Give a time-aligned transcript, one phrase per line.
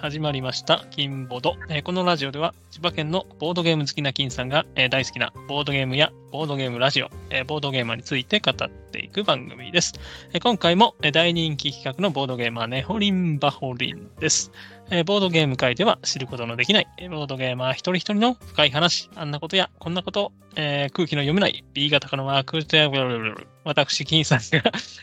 [0.00, 9.94] 始まりました、金ボード、えーこのラジオでは、千葉県のボードゲーム好きな金さんが、えー大好きなボードゲームやボードゲームラジオ、えーボードゲーマーについて語っていく番組です。
[10.32, 14.52] え今回も、え大人気企画のボードゲーマー、ネホリン・バホリンです。
[14.90, 22.86] えボードゲーム界では知ることのできない、ボードゲーマー一人一人の深い話、あんなことやこんなこと、え空気の読めない B 型化のワークで、
[23.64, 24.44] 私、金さんが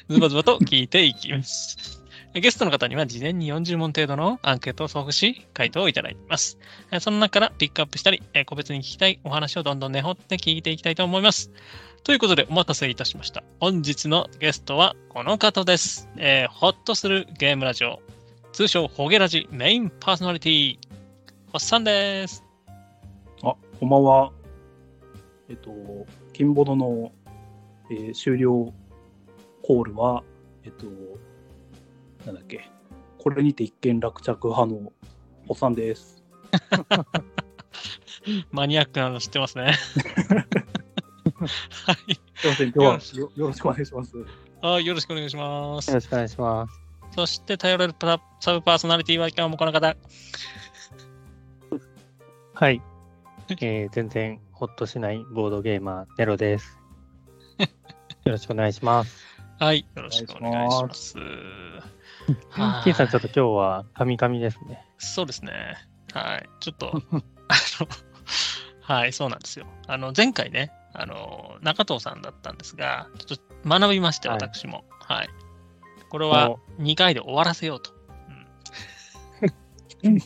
[0.07, 1.94] ズバズバと聞いていきます。
[2.41, 6.57] ゲストの方には事前に40問程度のアンケートを送付し、回答をいただいています。
[6.99, 11.49] その中からピックアップしたり、個別に聞きたいお話をどんどん根掘って聞いていきたいと思います。
[12.03, 13.41] ということで、お待たせいたしました。
[13.61, 16.09] 本日のゲストはこの方です。
[16.17, 18.01] えーホッとするゲームラジオ、
[18.51, 20.77] 通称ホゲラジメインパーソナリティ、
[21.53, 22.43] ホッサンです。
[23.43, 24.31] あ、こんばんは。
[25.47, 25.71] えっと、
[26.33, 27.13] 金ボドの、
[27.89, 28.73] えー終了
[29.63, 30.21] コールは、
[30.65, 30.85] えっと、
[32.25, 32.69] なんだっけ、
[33.19, 34.91] これにて一件落着派の
[35.47, 36.23] おっさんです。
[38.51, 39.73] マニアックなの知ってますね。
[41.85, 42.15] はい。
[42.35, 44.13] すいません、今日はよよろしくお願いします。
[44.61, 45.95] あよろしくお願いしますよ。
[45.95, 46.85] ろしくお願いします。
[47.11, 49.95] そして頼れるパサブパーソナリティは今日もこの方。
[52.55, 52.81] はい。
[53.61, 56.79] えー、全然ホッとしないボードゲーマー、ネロです。
[58.25, 59.23] よろしくお願いします。
[59.59, 59.85] はい。
[59.95, 61.94] よろしくお願いします。
[62.49, 64.85] はいキンさん、ちょっと今日はカミカミですね。
[64.97, 65.75] そうですね。
[66.13, 66.49] はい。
[66.59, 67.87] ちょっと、あの、
[68.81, 69.67] はい、そうなんですよ。
[69.87, 74.85] あの、前回ね、あの、中藤さんだったんですが、ちょっと学びまして、はい私も。
[75.01, 75.29] はい。
[76.09, 77.91] これはお2回で終わらせようと。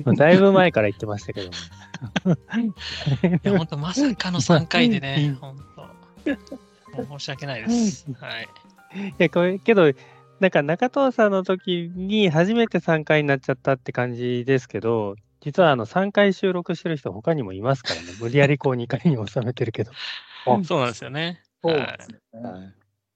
[0.06, 1.54] まあ だいぶ前から言ってましたけども。
[3.28, 5.82] いや、本当まさかの3回でね、本当
[7.04, 8.06] もう申し訳ないです。
[8.20, 8.48] はい。
[8.96, 9.92] いや、これ、けど、
[10.40, 18.08] なんか中藤さんの時に初めて3回になっちゃったって感じですけど、実はあの3回収録してる人他にもいますからね。
[18.20, 19.92] 無理やりこう2回に収めてるけど。
[20.64, 21.42] そうなんですよね。
[21.62, 22.20] そうはいですね。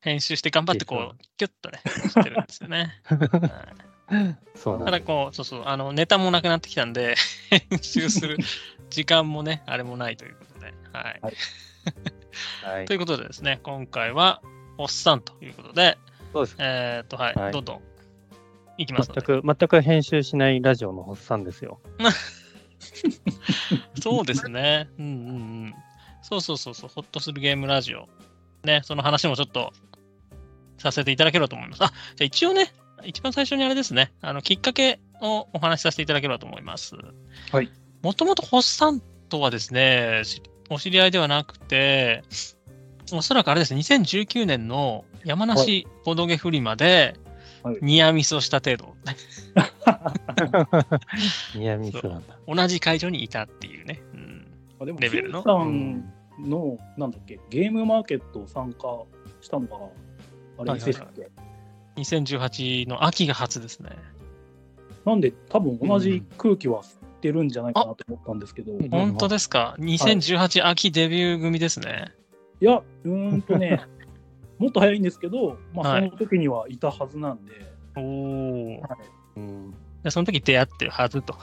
[0.01, 3.01] 編集して頑張ってこそうう、キュッとね、してるんですよね。
[4.55, 4.91] そうなんだ。
[4.91, 7.15] だこう、そうそう、あの、ネタもなくなってきたんで、
[7.49, 8.37] 編集する
[8.89, 11.19] 時間もね、 あれもないということで、はい。
[12.63, 12.97] はいとい。
[12.97, 14.41] うことでですね、今回は、
[14.77, 15.97] おっさんということで、
[16.33, 16.55] そうです。
[16.59, 17.81] えーっと、はい、はいどんどん
[18.77, 19.21] いきますので。
[19.25, 21.79] 全く、全く編集しないラジオのホッサンですよ。
[24.01, 24.89] そうですね。
[24.97, 25.13] うんうんう
[25.67, 25.73] ん。
[26.21, 28.07] そうそうそうそう、ホッとするゲームラジオ。
[28.63, 29.73] ね、その話もちょっと
[30.77, 31.83] させていただければと思います。
[31.83, 32.73] あ、じゃあ一応ね、
[33.05, 36.95] 一番最初にあれですね、あの、きっかけをお話しさせていただければと思います。
[37.51, 37.69] はい。
[38.01, 42.23] もともとホッサンとはですね、しお知り合いではなくて、
[43.11, 47.15] おそらくあれですね、2019年の山梨ボドゲフリマで
[47.63, 48.93] はい、ニアミスをした程度、
[51.55, 52.37] ニアミスなんだ。
[52.45, 54.01] 同じ会場にいたっていうね。
[54.13, 54.45] うん、
[54.81, 55.41] あでも、レベルの。
[55.43, 56.13] 金さん
[56.49, 59.05] の、なんだっけ、ゲームマーケット参加
[59.39, 59.77] したのが、
[60.57, 61.29] あれ、はいいつでしたっけ、
[61.95, 63.91] 2018の秋が初ですね。
[65.05, 72.11] なんで、多分同じ空気は吸ってるんじゃないかなと思ったんですけど、ん本当ですか ?2018 秋デビュー組ですね。
[72.59, 73.79] いや、うーんとね、
[74.63, 77.51] もっと早いんですけど、まあ、はいその時にはいたはずなんで、
[77.95, 78.81] おお。
[79.35, 81.37] うんでその時出会ってるはずと。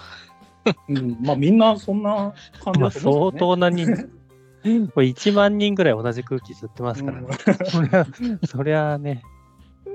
[0.88, 3.38] うん、まあみんなそんな感じまあ、だと思ね。
[3.38, 3.86] 当な人、
[4.92, 7.28] これ1万人ぐらい同じ空気吸ってますからね。
[7.70, 8.06] そりゃ、
[8.47, 9.22] そりゃね、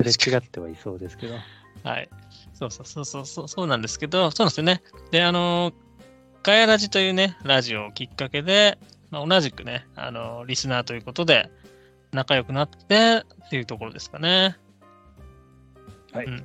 [0.04, 1.36] すれ違ってはいそうですけど。
[1.84, 2.10] はい。
[2.54, 4.82] そうそうそうそうそう、そうなんですけど、そうなんですよね。
[5.12, 5.74] で、あのー
[6.44, 8.78] ガヤラジというね、ラジオをきっかけで、
[9.10, 11.50] まあ、同じくね、あのーリスナーということで、
[12.16, 14.58] 仲良くなってっていうところですかね。
[16.12, 16.44] はいうん。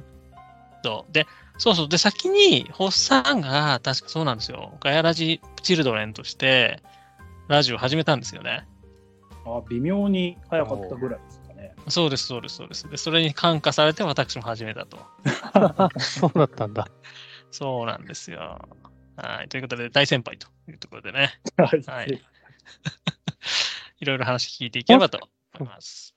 [0.82, 1.12] そう。
[1.12, 1.26] で、
[1.58, 1.88] そうそう。
[1.88, 4.76] で、先に、ホッサンが、確かそうなんですよ。
[4.80, 6.82] ガヤラジチルドレンとして、
[7.48, 8.66] ラジオを始めたんですよね。
[9.44, 11.74] あ微妙に早かったぐらいですかね。
[11.88, 12.88] そうです、そうです、そうです。
[12.88, 14.98] で、それに感化されて私も始めたと。
[16.00, 16.88] そうだったんだ。
[17.50, 18.58] そうなんですよ。
[19.16, 19.48] はい。
[19.48, 22.22] ということで、大先輩というところでね、 はい。
[24.00, 25.28] いろいろ話聞いていければと
[25.64, 26.14] 思います。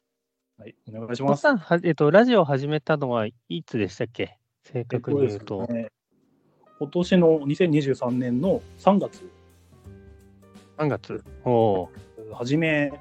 [0.58, 1.42] はい、お願いします。
[1.42, 3.34] さんは、えっと、ラジオ始めたのはい
[3.66, 4.38] つでしたっけ？
[4.64, 5.66] 正確に言うと。
[5.68, 5.92] ね、
[6.80, 9.30] 今年の2023年の3月
[10.78, 11.24] 3月。
[11.44, 11.90] おお
[12.34, 12.92] 初め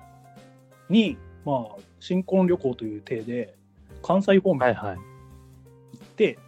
[0.89, 3.55] に、まあ、新婚旅行という体で、
[4.03, 4.97] 関西方面に行はいはい。
[4.97, 6.39] って、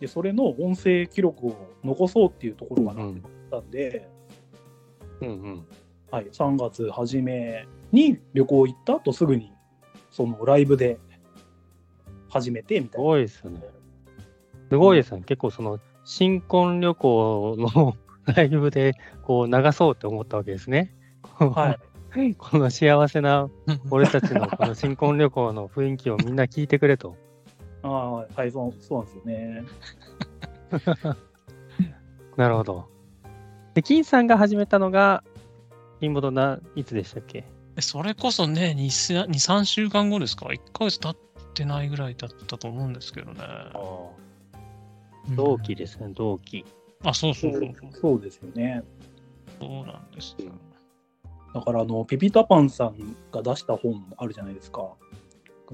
[0.00, 3.20] で、それの音声記録を残そうっていうところがなうんっ
[3.50, 4.08] たんで、
[5.20, 5.66] うんうん。
[6.10, 9.52] はい、3月初めに旅行行った後すぐに、
[10.10, 10.98] そのライブで
[12.28, 13.04] 始めてみすたいな。
[13.04, 13.60] ごいですよね。
[14.70, 15.24] すごいですよね。
[15.24, 17.96] 結構その、新婚旅行の
[18.34, 20.94] ライブでこう流そうって思ったわけですね。
[21.38, 22.34] はい。
[22.38, 23.50] この幸せな
[23.90, 27.14] 俺たちのこの新婚旅行の雰囲気をみんな聞いてくれと。
[27.82, 29.64] ああ、はい、そうそうなんですよね。
[32.36, 32.88] なるほど。
[33.74, 35.22] で、金さんが始めたのが、
[36.00, 37.44] 金ボドな、いつでしたっけ？
[37.80, 38.86] それこそね、2、
[39.28, 41.16] 3週間後ですか ?1 ヶ月経っ
[41.54, 43.40] てないぐらいだったと思うんですけどね。
[45.34, 46.64] 同期ですね、同期。
[47.04, 47.90] あ、そうそそううそうそう。
[47.92, 48.82] そうですよね。
[49.60, 50.52] そうなんですよ。
[51.54, 54.92] だから、あの、ピピタパンさんが出した本あるじゃないですか。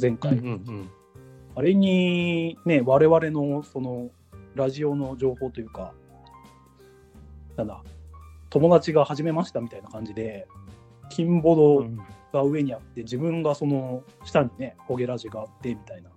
[0.01, 0.35] 前回。
[0.37, 0.89] ん
[1.55, 4.11] あれに、ね、我々の、その、
[4.55, 5.93] ラジオの情報というか、
[7.57, 7.83] なんだ、
[8.53, 10.47] 友達が始めましたみたいな感じで、
[11.09, 11.99] 金ボドうん。
[12.33, 16.11] が上にあって、自分がその下にね、ホゲラジがあってみたいな。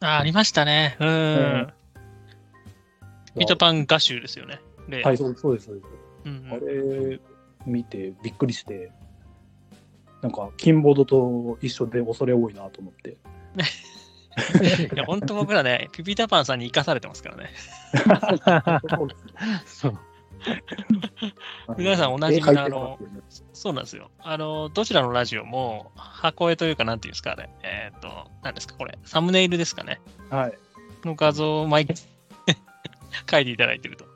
[0.00, 0.96] あ、ありましたね。
[1.00, 1.08] うん。
[1.08, 1.72] うん
[3.34, 4.60] ピーターパン画集ですよね。
[4.88, 5.86] 例はい、そうそうです、そうです。
[6.26, 7.18] うんあれ
[7.64, 8.92] 見てびっくりして、
[10.20, 13.16] なんか、金ボードと一緒で恐れ多いなと思って。
[14.94, 17.50] いや、本当僕らね、ピピタパンさんに生かされてますからね。
[19.64, 19.98] そう。
[21.78, 22.98] 皆さん同じ絵描いてあの
[23.52, 24.10] そうなんですよ。
[24.18, 27.48] あの、どちらのラジオも、箱絵というか、なんていうんですか、あれ。
[27.62, 28.98] えっ、と、何ですか、これ。
[29.04, 30.00] サムネイルですかね。
[30.30, 30.58] はい。
[31.04, 31.96] の画像を毎回
[33.30, 34.06] 書いていただいてると。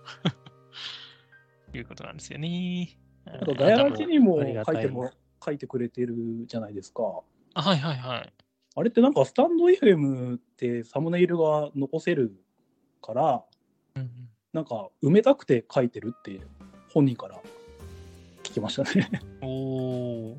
[1.75, 2.99] いうことなんですよね。
[3.27, 5.11] あと、ガヤラジにも書いても、
[5.45, 6.15] 書いてくれてる
[6.47, 7.03] じゃないですか。
[7.55, 8.33] あはいはいはい。
[8.77, 12.37] あれってなんか、スタンド FM ってサムネイルが残せる
[13.03, 13.45] から、
[13.95, 16.41] うんなんか、埋めたくて書いてるって
[16.95, 17.39] 本人から
[18.43, 19.11] 聞きましたね。
[19.43, 20.37] うん、おー。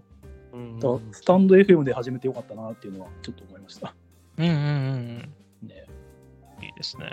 [0.54, 3.94] うんだスタンド FM で始めてよかったなっていうのはちょっと思いました。
[4.38, 5.18] うんうんうん
[5.68, 5.86] ね、
[6.58, 6.66] うん。
[6.66, 7.06] いいですね。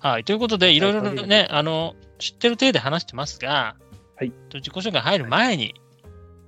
[0.00, 0.24] はい。
[0.24, 3.76] ということで、いろいろね、あの、知ってる体で話してますが、
[4.16, 4.32] はい。
[4.52, 5.76] 自己紹介入る前に、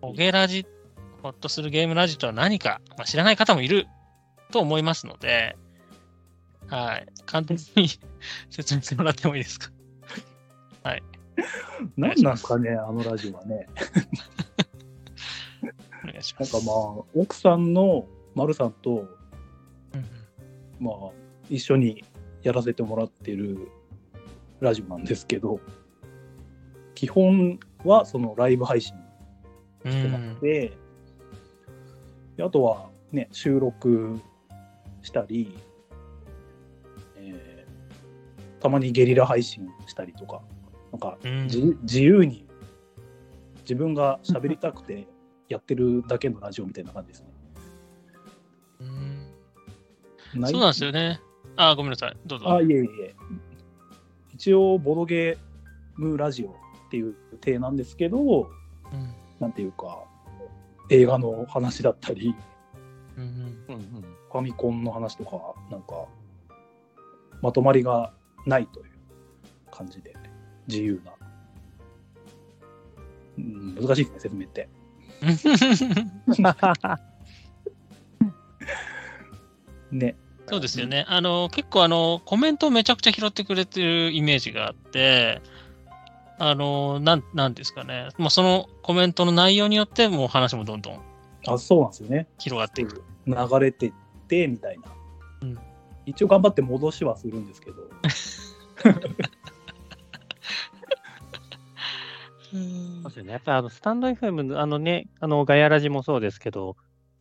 [0.03, 0.67] オゲラジ、
[1.23, 3.87] ホッとするゲームラジとは何か、まあ、知らない方もいる
[4.51, 5.57] と思いますので、
[6.69, 7.07] はい。
[7.27, 7.89] 簡単に
[8.51, 9.71] 説明してもらってもいいですか？
[11.97, 13.69] 何なんですかね、あのラジオはね。
[16.05, 16.53] お願いします。
[16.55, 16.73] なんかま
[17.03, 19.07] あ、奥さんの丸さんと、うんうん
[20.81, 21.11] まあ、
[21.49, 22.05] 一緒に
[22.43, 23.69] やらせてもらってる
[24.61, 25.61] ラジオなんですけど、
[26.95, 28.97] 基本はそのライブ配信
[29.85, 30.77] うしてまんして、
[32.37, 34.19] であとはね、収録
[35.03, 35.68] したり、えー
[38.61, 40.43] たまにゲリラ配信したりとか、
[40.93, 42.47] なんかうん自自由に
[43.61, 45.07] 自分が喋りたくて
[45.49, 47.29] やってるだけのラジオみたいな感じですね。
[48.81, 51.21] うんそうなんですよね。
[51.57, 52.17] あ、ごめんなさい。
[52.27, 52.51] どうぞ。
[52.51, 53.15] あ、いえいえ。
[54.35, 56.53] 一応、ボドゲームラジオっ
[56.91, 58.19] ていう体なんですけど、
[58.93, 60.05] うんなんていうか、
[60.91, 62.35] 映画の話だったり、
[63.17, 63.23] うん
[63.69, 66.07] うんファミコンの話とか、なんか、
[67.41, 68.13] まとまりが
[68.47, 68.87] ないという
[69.71, 70.15] 感じで、
[70.67, 71.13] 自由な。
[73.39, 74.69] うん、難しいですね、説明って。
[79.91, 80.17] ね。
[80.49, 81.05] そうですよね。
[81.09, 85.43] あの、結構あの、コメントをめちゃくちゃ拾ってくれてるイメージがあって、
[86.39, 88.09] あの、なん、なんですかね。
[88.17, 91.01] もうそのコメントの内容によって、もう話もどんどん
[91.47, 92.27] あ、そうなんですよね。
[92.39, 93.03] 広がっていく。
[93.27, 93.93] 流れてっ
[94.29, 94.85] て、みたいな。
[96.09, 97.77] うん一応頑張って戻しはするんですけど、
[98.83, 98.95] そう
[103.05, 103.33] ですよね。
[103.33, 106.75] やっぱりあのスタンド FM のあのね、あのガヤラジもそうですけど、やっ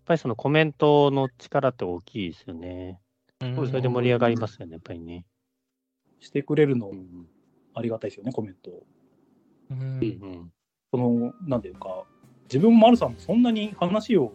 [0.06, 3.00] ぱりそのコメントの力って大きいですよね。
[3.42, 5.26] うんそれで盛り上がりますよね、やっぱりね。
[6.20, 7.28] してくれるのうん
[7.76, 8.72] ありがたいですよね、コメント。
[9.70, 10.52] うんうん
[10.90, 12.06] その、なんていうか、
[12.46, 14.34] 自分も丸さんもそんなに話を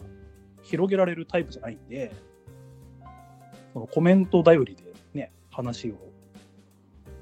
[0.63, 2.13] 広げられるタイプじゃないんで、
[3.73, 4.83] そのコメント頼りで
[5.15, 5.95] ね、話を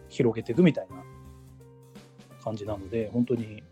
[0.09, 0.97] 広げていくみたいな
[2.43, 3.63] 感じなので、本当に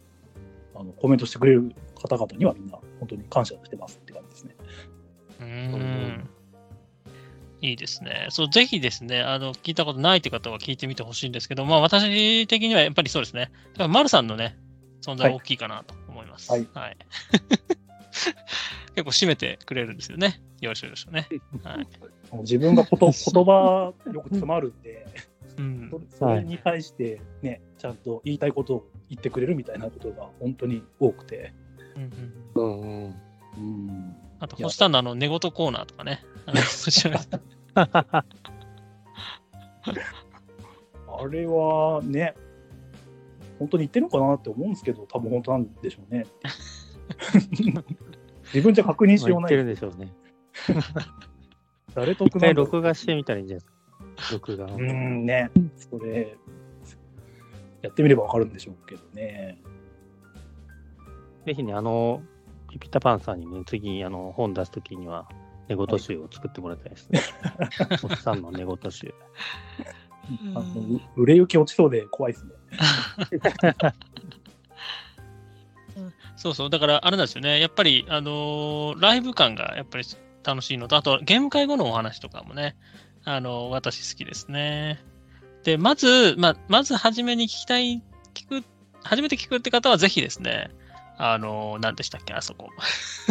[0.75, 4.57] あのコメントしてくれる方々にはみんな本当に感謝してますって感じですね。
[5.41, 6.29] うん
[7.61, 8.29] いいですね。
[8.31, 13.51] そう、ぜひですね、あの、聞いたことないという方は聞いてみてほしいんですけど、まあ、私的にはやっぱりそうですね。
[13.73, 14.57] だから、丸さんのね、
[15.03, 16.53] 存在は大きいかなと思います。
[16.53, 16.67] はい
[18.99, 20.41] 結構締めてくれるんですよね。
[20.61, 21.29] よろしくよろしくね。
[21.63, 21.77] はい。
[22.33, 25.07] もう自分がこと 言葉よく詰まるんで、
[25.57, 26.35] うんそ。
[26.35, 31.53] れに対してね、ちゃんと言いたいことを言ってくれるみたいなことが本当に多くて、
[31.95, 32.11] うんうん
[32.57, 33.15] うんうん
[33.57, 33.61] う
[33.93, 36.25] ん、あと、ホスタンのあの、寝言コーナーとかね。
[36.47, 37.21] あのそちら
[37.75, 38.25] あ
[41.31, 42.35] れはね、
[43.61, 46.27] 本当に言ってるのかなって思うんですけど、多分本当なんでしょうね。
[48.55, 49.49] 自分じゃ確認しようない。
[49.49, 50.13] ってるんでしょうね。
[51.95, 54.35] 誰得一録画してみたらいいんじゃないですか。
[54.35, 54.69] 録画を。
[54.69, 56.37] うーんね、それ、
[57.83, 59.59] やってみればわかるんでしょうけどね。
[61.47, 62.23] ぜひね、あの、
[62.71, 65.29] ピピタパンさんにね、次、あの、本出すときには、
[65.69, 67.21] 寝言集を作ってもらいたいですね。
[68.05, 69.15] おっさんの寝言集。
[70.55, 72.53] あのう売れ行き落ちそうで怖いですね。
[76.39, 80.05] そうそう、だからあれなんですよね、やっぱり、あのーライブ感がやっぱり
[80.45, 82.77] 楽しいのと、あとゲーム会後のお話とかもね、
[83.25, 85.03] あのー私好きですね。
[85.65, 88.03] で、まず、まあ、まず初めに聞きたい、
[88.35, 88.65] 聞く、
[89.03, 90.71] 初めて聞くって方はぜひですね、
[91.19, 92.71] あのー何でしたっけ、あそこ。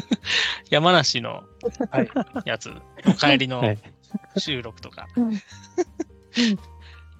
[0.69, 1.43] 山梨の
[1.89, 2.09] はい。
[2.43, 2.73] やつ、
[3.05, 3.79] の帰りのはい。
[4.37, 5.07] 収録とか、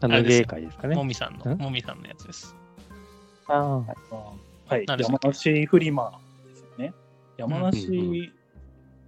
[0.01, 0.39] あの、あれですよ。
[0.41, 0.95] 芸会ですかね。
[0.95, 1.05] も。
[1.05, 1.57] みさんの、ん？
[1.57, 2.55] もみさんのやつです。
[3.47, 4.17] ああ、
[4.67, 4.85] はい。
[4.87, 6.93] 山梨フリマですよね。
[7.37, 8.33] 山梨、うんうん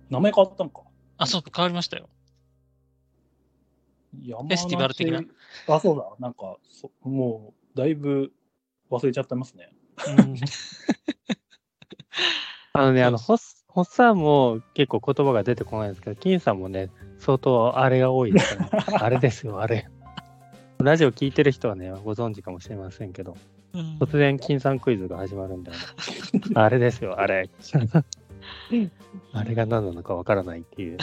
[0.10, 0.82] 名前変わったのか。
[1.18, 2.10] あ、そうか、変わりましたよ。
[4.24, 5.30] 山フェスティバル的な梨
[5.68, 6.10] あ、そうだ。
[6.20, 8.32] なんか、そもう、だいぶ
[8.90, 9.72] 忘れちゃってますね。
[10.18, 10.36] うん
[12.74, 16.90] あのね、あの、ホッホッサンも結構言葉が出てこないんですけど、金さんもね、
[17.20, 19.88] 相当あれが多いですから、 あれですよ、あれ。
[20.80, 23.38] ラジオ聞いてる人はね、ご存知かもしれませんけど、
[24.00, 25.74] 突然金さんクイズが始まるんで、あ
[26.60, 27.50] のあれですよ、あれ。
[29.34, 30.98] あれが何なのかわからないっていう。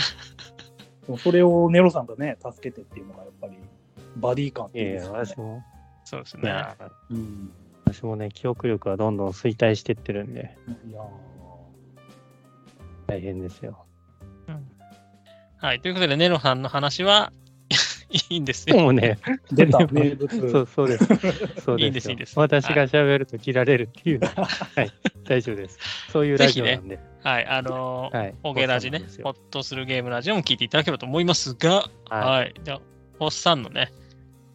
[1.19, 3.57] それをネロさんがね、助けてっていうのがやっぱり、
[4.17, 5.47] バディ感っていやいや、いうんですかね。
[5.55, 5.65] 私も、
[6.05, 6.65] そうですね。
[7.11, 7.51] うん。
[7.85, 10.57] 私もね、記憶力はどんどん衰退してってるんで、
[10.89, 11.07] いやー
[13.07, 13.87] 大変ですよ。
[15.59, 15.81] はい。
[15.81, 17.33] ということで、ネロさんの話は
[18.11, 18.77] いいんですよ。
[18.79, 19.19] もうね、
[19.51, 20.51] 出た、 名物。
[20.51, 21.07] そうそうです。
[21.07, 21.79] そうですよ。
[21.79, 24.21] いいんですいいんです私が喋ると切られるっていう。
[24.77, 24.93] はい、
[25.25, 25.79] 大丈夫です。
[26.11, 26.99] そういうラジオなんで。
[27.23, 27.47] はい。
[27.47, 28.35] あのーはい。
[28.43, 32.55] ホゲラジねそうなんです、ホよッとするゲームラジオも聞いていただければと思いますが、ははい。
[32.63, 32.81] では、
[33.19, 33.93] ホッサンのね、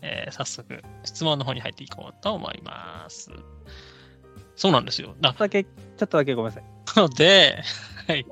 [0.01, 3.31] えー早速、質問の方に入っていこうと思います。
[4.55, 5.15] そうなんですよ。
[5.19, 6.63] なちょっとだけ、ちょっとだけごめんなさい。
[6.99, 7.61] ので、
[8.07, 8.25] はい。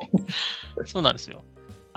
[0.85, 1.43] そうなんですよ。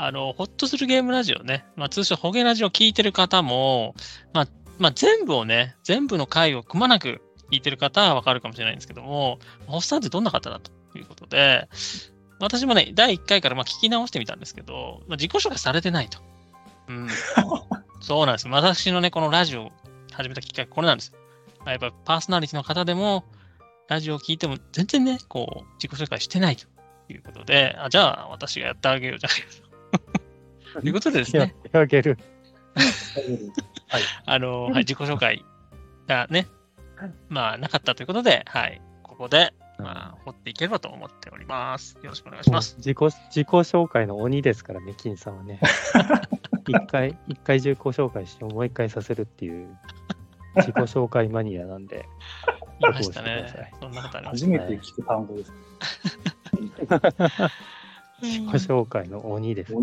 [0.04, 3.94] あの、ホッとするゲームラジオね、まあ、通称ホゲラジオ聞いてる方も、
[4.32, 4.48] まあ、
[4.80, 11.68] まあ、全部をね、全部の回をくまなく聞いてる方はわかるかもしれないんですけども、ホッサンってどんな方だということで、
[12.40, 16.18] 私もね、第1回からまあ聞き直してみたんですけど、まあ、自己紹介されてないと。
[16.88, 17.08] うん。
[18.02, 18.48] そうなんです。
[18.48, 19.72] 私のね、このラジオを
[20.10, 21.12] 始めたきっかけ、これなんです
[21.64, 23.24] あやっぱパーソナリティの方でも、
[23.86, 26.66] ラジオを聞いても全然ね、こう、自己紹介してないと
[27.08, 29.61] いうことで、あじゃあ私がやってあげようじゃないかと。
[30.72, 32.18] ということでですね、てあげる。
[34.24, 35.44] あの、はい、自己紹介
[36.06, 36.46] がね、
[37.28, 41.98] まあ、なかったということで、はい、ここで、まあ、掘っていければと思っております。
[42.02, 42.76] よろしくお願いします。
[42.76, 45.60] 自己、自己紹介の鬼ですからね、金さんはね。
[46.68, 49.76] 一回、一回自己紹介して、もう一回させるっていう、
[50.56, 52.06] 自己紹介マニアなんで。
[52.78, 53.22] いました。
[53.22, 55.52] ねそんな方ありま初しめて聞く単語です。
[56.86, 57.50] た。
[58.22, 59.72] 自己紹介の鬼です。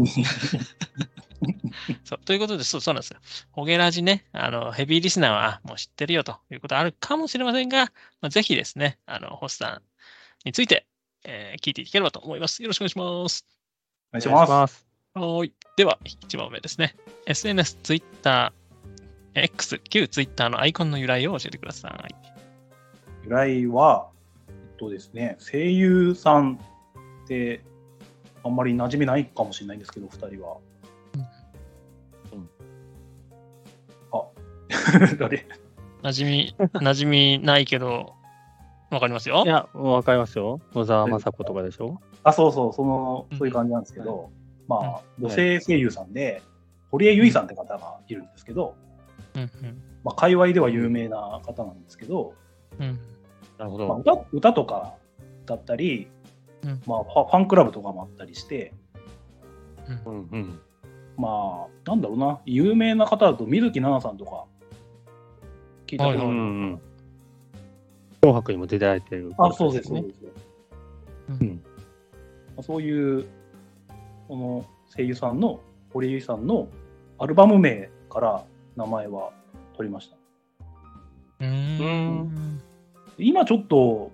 [2.03, 3.19] そうということで、そうそうなんですよ。
[3.51, 7.85] ホゲラジね、あの、ヘビーリスナーはあもう知ってるよということあるかもしれませんが、
[8.21, 9.81] まあ、ぜひですね、あの、ホスさん
[10.45, 10.85] について、
[11.25, 12.61] えー聞いていければと思います。
[12.63, 13.45] よろしくお願いします。
[14.11, 14.73] お願いします。
[14.73, 14.87] す。
[15.13, 15.53] はーい。
[15.75, 16.95] では、1番目ですね。
[17.25, 18.53] SNS、Twitter、
[19.35, 22.15] X、旧 Twitter のアイコンの由来を教えてください。
[23.23, 24.09] 由来は、
[24.47, 26.59] えっとですね、声優さん
[27.25, 27.63] って、
[28.43, 30.57] あんまり馴染みないかもしれないんですけど、2人は。
[32.33, 32.49] うん。
[34.11, 34.23] あ、
[35.19, 35.45] 誰
[36.03, 38.13] 馴染み、馴染みないけど、
[38.89, 39.43] わかりますよ。
[39.45, 39.47] い。
[39.47, 40.59] や、わかりますよ。
[40.73, 41.99] 野沢雅子とかでしょ？
[42.23, 44.31] あ、そうそう、その、そういう感じなんですけど、
[44.67, 46.41] まあ、女性声優さんで、
[46.91, 48.75] 堀江由衣さんって方がいるんですけど、
[49.35, 49.81] うんうん。
[50.03, 52.33] まあ、界隈では有名な方なんですけど、
[52.79, 52.99] うん。
[53.57, 54.95] なるほまあ、歌歌とか
[55.45, 56.07] だったり、
[56.63, 58.73] うんまあ、ファファンクラブとかもあったりして、
[60.05, 60.59] うんうん。
[61.17, 64.45] まあ、なんだろうな、有名な方だと水木奈々さんとか
[65.87, 66.81] 聞いたことある、はいうんうん
[68.21, 70.07] 紅白にも出られてるあ、そうですねね。。
[71.29, 71.61] うん。
[72.55, 73.25] まあそういう、
[74.27, 75.61] この声優さんの、
[75.93, 76.67] 堀江由衣さんの
[77.17, 78.43] アルバム名から
[78.75, 79.31] 名前は
[79.77, 80.17] 取りました。
[81.39, 82.61] うーん。
[83.17, 84.11] 今ちょっと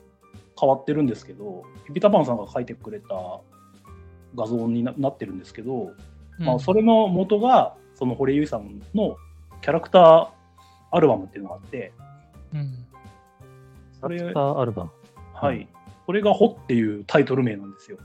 [0.59, 3.07] 変わってるんですけど、ピピタパンさんが書いてくれた
[4.35, 5.91] 画像にななってるんですけど、
[6.39, 9.15] まあ、それの元が、その堀江由衣さんの
[9.61, 10.27] キャラクター
[10.91, 11.93] アルバムっていうのがあって、
[12.53, 12.85] うん。
[14.01, 14.91] それスターアルバム？
[15.33, 15.67] はい。
[16.05, 17.97] それがホっていうタイトル名なんですよ。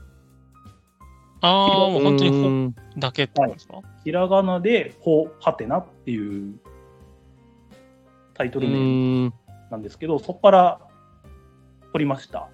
[1.41, 6.59] ああ、もう本当にうほんだけってことですか、ひらがなでほはてなっていう
[8.33, 9.33] タイトうル名ん
[9.69, 10.79] なんですけど、そこから
[11.91, 12.49] 取りました。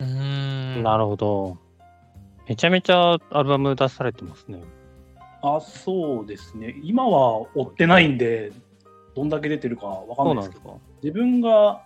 [0.00, 0.82] うーん。
[0.82, 1.58] なるほど。
[2.48, 4.62] めちゃめちゃアルバム出されてますね。
[5.42, 6.74] あ、そうですね。
[6.82, 8.52] 今は追ってないんで、
[9.14, 11.00] どんだけ出てるかわかんないでけど、なんですすか？
[11.02, 11.82] 自分が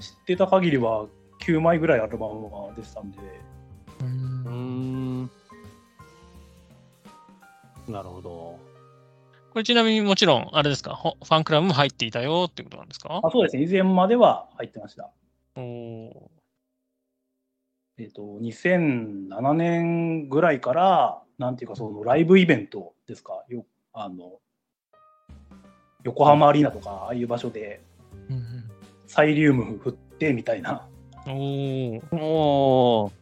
[0.00, 1.06] 知ってた限りは
[1.40, 3.18] 9枚ぐらいアルバムが出てたんで、
[4.00, 5.30] うん。
[7.88, 8.30] なるほど。
[8.30, 8.58] こ
[9.56, 13.20] れちなみにもちろん、あれですか、ほファンクラブも入っていたよってことなんですか？
[13.22, 13.62] あそうですね。
[13.64, 15.10] 以前までは入ってました。
[15.56, 16.28] え
[18.04, 24.40] っ、と、2007年ぐらいから、なんていうか、そのライブイベントですか、よあの
[26.02, 27.80] 横浜アリーナとか、ああいう場所で
[28.28, 28.64] うん
[29.06, 30.88] サイリウム振ってみたいな、
[31.26, 32.02] うん、おー。
[32.12, 33.12] お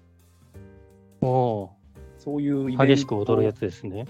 [1.20, 1.26] ー。
[1.26, 1.72] お
[2.18, 2.84] そういうイベント。
[2.84, 4.06] ー激しく踊るやつですね。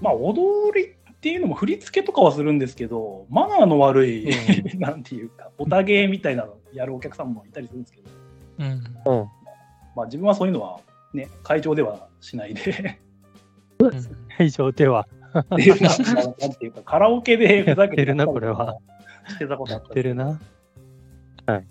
[0.00, 4.34] まあ、踊りっていうのも振り付けとかはするんですけど、マナーの悪い、う
[4.78, 8.10] なんていうか、おたげみたいなのやるお客さんもいたりするんですけど、
[8.58, 8.66] うん。
[8.66, 9.28] うん。
[9.96, 10.80] まあ、自分はそういうのは、
[11.12, 12.98] ね、会場ではしないで、
[13.78, 13.90] うん
[14.36, 15.06] 会場では。
[15.38, 18.78] っていうななんていうか、カラオケでふざけやってるなこれは。
[19.28, 20.40] してたことあやってるな。
[21.46, 21.66] はい。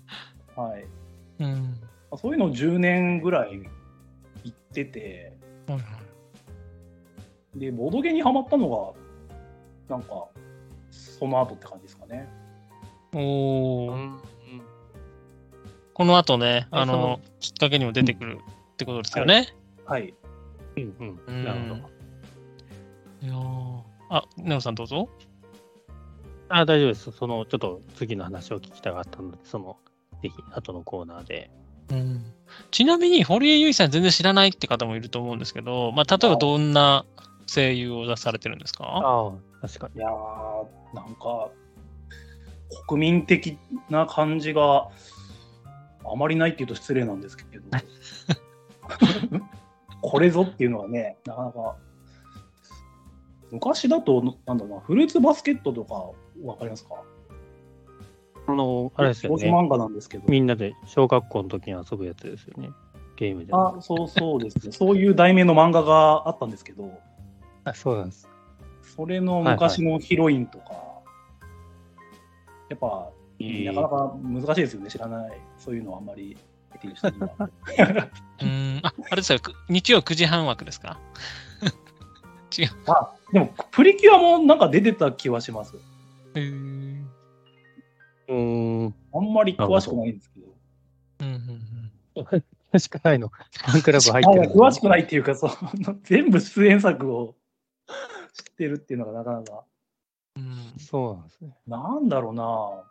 [1.40, 1.52] うん。
[2.10, 3.62] まあそういうのを10年ぐらい
[4.44, 5.32] 行ってて、
[5.66, 5.98] はいはい
[7.58, 8.94] で、ボードゲーにハマったの
[9.88, 10.28] が、なんか、
[10.90, 12.28] その後って感じですかね。
[13.14, 14.20] おーん。
[15.98, 18.38] この後ね、あそのきっかけにも出てくる
[18.72, 19.48] ってことですよね。
[19.84, 20.14] はい。
[20.76, 21.20] うんう。
[21.26, 21.74] うんんなるほど。
[23.20, 25.08] いやーあ、ネオさんどうぞ。
[26.50, 27.10] あ、大丈夫です。
[27.10, 29.76] その、ちょっと次の話を聞きたかったので、その、
[30.22, 31.50] ぜひ、後のコーナーで。
[31.90, 32.24] うん、
[32.70, 37.04] ちなみに、堀江由衣さん全然知らないって方もいると思うんですけど、まあ、例えばどんな
[37.46, 38.84] 声優を出されてるんですか？
[38.84, 39.96] ああ、確かに。
[39.96, 41.48] いやー、なんか、
[42.86, 43.58] 国民的
[43.90, 44.88] な感じが
[46.12, 47.64] あまりないっていうと失礼なんですけど、
[50.02, 51.76] これぞっていうのはね、なかなか、
[53.50, 56.10] 昔だと、なんだろうな、フルーツバスケットとか、
[56.44, 57.02] わかりますか？
[58.46, 59.50] あの、あれですよね。
[59.50, 60.24] 漫画なんですけど。
[60.28, 62.70] みんなで小学校の時に遊ぶやつですよね。
[63.16, 63.52] ゲームで。
[63.52, 64.72] あ、そうそうですね。
[64.72, 66.90] そういう題名の漫画があったんですけど、
[67.64, 68.28] あそうなんです。
[68.96, 70.72] それの昔のヒロインとか、
[72.70, 75.40] やっぱ、いいなかなか難しいですよね、知らない。
[75.58, 76.36] そういうのはあんまり
[76.72, 77.30] 見てる人には。
[78.42, 80.98] うん、あ、あれですよ、く日曜9時半枠ですか？
[82.86, 85.76] あ、でも、プリキュアもなんか出てた気はします。
[86.34, 87.04] へー
[88.28, 88.94] うん。
[89.14, 90.46] あんまり詳しくないんですけど。
[91.20, 91.28] うん
[92.16, 92.24] うん。
[92.70, 93.28] 確かないの。
[93.28, 94.50] ファンクラブ入ってる。
[94.50, 97.34] あ詳しくないっていうか、その全部出演作を
[98.34, 99.64] 知ってるっていうのがなかなか、
[100.36, 101.56] うんそうなんですね。
[101.66, 102.84] なんだろうな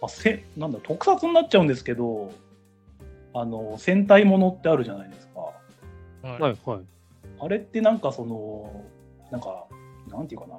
[0.00, 2.32] あせなんだ特撮になっちゃうんですけど、
[3.34, 5.40] あの戦隊ものってあるじゃないですか。
[5.40, 6.80] はいはいはい。
[7.40, 8.84] あれってなんかその、
[9.30, 9.66] なんか、
[10.08, 10.56] なんていうかな、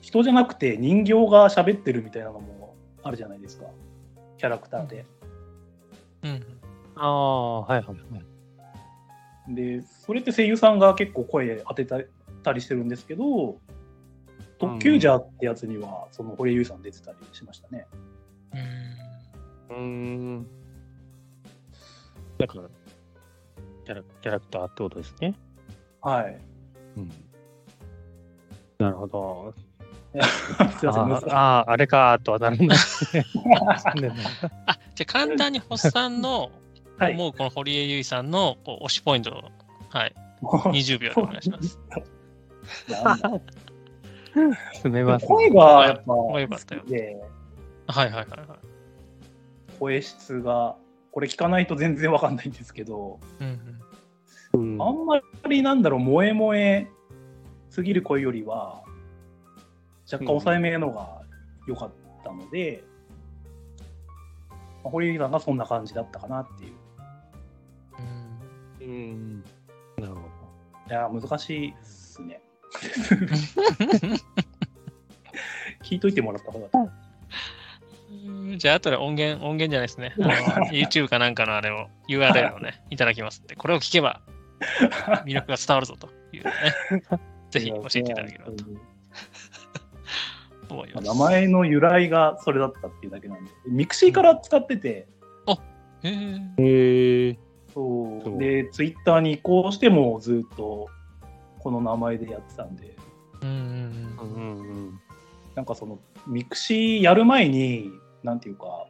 [0.00, 3.66] 人じゃなくて人形が喋ってるみたいなのもあるじゃないですか、
[4.36, 5.04] キャラクターで。
[6.24, 6.58] うん
[7.00, 7.94] ああ、はいはいは
[9.48, 9.54] い。
[9.54, 13.56] で、それって声優さんが結構声当てたりしてるんですけど、
[14.58, 17.86] 特急ジャーってやつには、その堀江優さん出てたりしましたね。
[18.52, 18.68] うん
[19.70, 20.46] うーん。
[22.38, 22.62] だから、
[23.84, 25.34] キャラキャラクターってことですね。
[26.00, 26.38] はい。
[26.96, 27.10] うん。
[28.78, 29.54] なるほど。
[30.78, 33.24] すいません、ああー、あれかとはならないですね。
[34.66, 36.50] あ、じゃあ簡単に星さんの
[36.98, 37.14] はい。
[37.14, 39.44] 思うこの堀江由衣さんのこう推しポイントを、
[39.90, 41.78] はい、 20秒でお願いします。
[44.34, 44.50] なん。
[44.50, 47.16] だ進めます、声がやっぱ好きで、
[47.86, 48.58] はいはいはいはい。
[49.78, 50.76] 声質が、
[51.12, 53.60] これ聞かないと全然わかんないんですけど、うん
[54.54, 54.82] うん。
[54.82, 56.88] あんまりなんだろう、萌え萌え
[57.70, 58.82] すぎる声よりは、
[60.10, 61.22] 若干抑えめのが
[61.66, 61.90] 良かっ
[62.24, 62.84] たので、
[64.82, 66.72] まあ堀江さんがそんな感じだったかなっていう。
[68.80, 68.88] うん。
[68.88, 69.44] うん。
[69.98, 70.20] なるほ
[70.88, 71.96] いやー、難しいっす。
[71.96, 71.97] ね。
[75.82, 76.68] 聞いといてもらった方が。
[76.72, 76.90] うん
[78.58, 80.14] じゃあ、後で音源、音源じゃないですね。
[80.72, 84.22] YouTube かなんかのあれを、URL をね、 いただきますんで、これを聞けば
[85.24, 86.52] 魅力が伝わるぞというね。
[87.50, 88.64] ぜひ教えていただければと。
[90.70, 91.08] 思います。
[91.08, 95.06] 名前の由来がそれだったっていうだけなんで、 mixi から使ってて、
[96.02, 97.38] へーへえ。
[97.72, 100.88] そうで、ツイッターに移行してもずっと
[101.68, 102.96] この名前でやってたんで、
[103.42, 105.00] うんうんううんんうん
[105.54, 107.90] なんかその mixi やる前に、
[108.22, 108.86] なんていうか、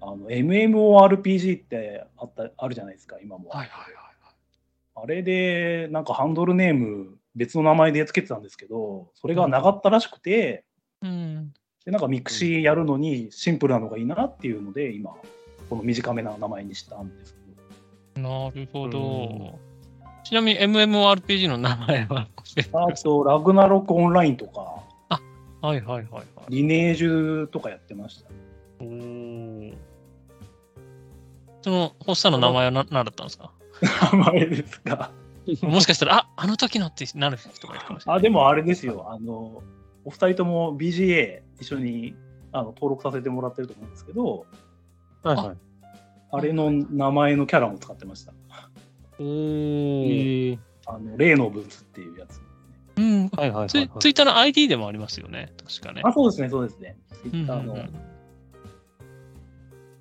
[0.00, 3.48] あの MMORPG ってあったあるじゃないですか、今も。
[3.50, 4.06] はいはいはい
[4.98, 10.64] あれで、なんかハンドルネーム、別の名前でつけてたんですけど、それがなかったらしくて、
[11.02, 11.52] うん。
[11.84, 15.14] でなんか mixi やるのにシンプルなのがいいなっていうので、今、
[15.68, 17.36] この短めな名前にしたんです
[18.14, 18.28] けど。
[18.28, 19.65] なるほうんど。
[20.28, 22.26] ちなみに MMORPG の名前は
[22.72, 24.82] あと、ラグナロクオンラインとか、
[25.60, 26.24] はいはいはいはい。
[26.48, 28.30] リネージュとかやってました。
[31.62, 33.52] その発作の名前は何だったんですか？
[34.12, 35.12] 名前ですか？
[35.62, 38.18] もしかしたら、ああの時のってなる人がいるかもしれない。
[38.18, 39.06] あ、でもあれですよ。
[39.08, 39.62] あの、
[40.04, 42.16] お二人とも BGA 一緒に
[42.50, 44.44] あの登録させてもらってると思うんですけど、
[45.22, 45.56] はいはい。
[46.32, 48.32] あれの名前のキャラも使ってました。
[49.18, 50.58] おへーえ。
[50.86, 52.40] あの、例のブーツっていうやつ。
[52.96, 53.28] うん。
[53.28, 55.52] はいはいはいツイツイッターの ID でもありますよね。
[55.64, 56.02] 確かね。
[56.04, 56.96] あ、そうですね、そうですね。
[57.22, 57.90] ツイッターの、うん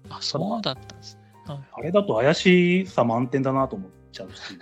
[0.09, 1.21] あ、そうだったんですね。
[1.47, 4.57] はいあれだと怪しさ満点だなと思っちゃうし。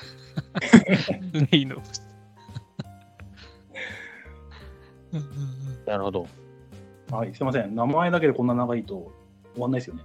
[1.52, 2.04] レイノブス。
[5.14, 6.28] うんうんうんなるほど。
[7.12, 7.76] はい、すいません。
[7.76, 9.12] 名前だけでこんな長いと
[9.54, 10.04] 終わんないですよね。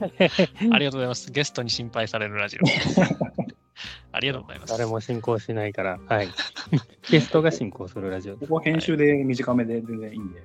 [0.72, 1.30] ありがとうございます。
[1.30, 2.60] ゲストに心配されるラジオ。
[4.12, 4.72] ありがとうございます。
[4.72, 6.28] 誰も進行しないから、はい。
[7.10, 8.36] ゲストが進行するラジオ。
[8.36, 10.42] ここは編集で短めで全然いいんで。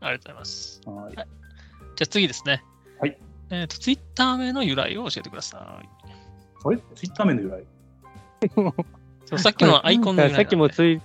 [0.00, 0.80] ありがとうございます。
[0.86, 1.14] はい。
[1.14, 1.24] じゃ
[2.02, 2.62] あ次ですね。
[3.00, 3.18] はい。
[3.50, 5.88] えっ、と、ツイッター名の由来を教えてください。
[6.64, 6.78] あれ？
[6.94, 7.64] ツイッター名の由来？
[9.26, 10.34] そうさっきのアイコンの由来。
[10.34, 11.00] さっきもツイ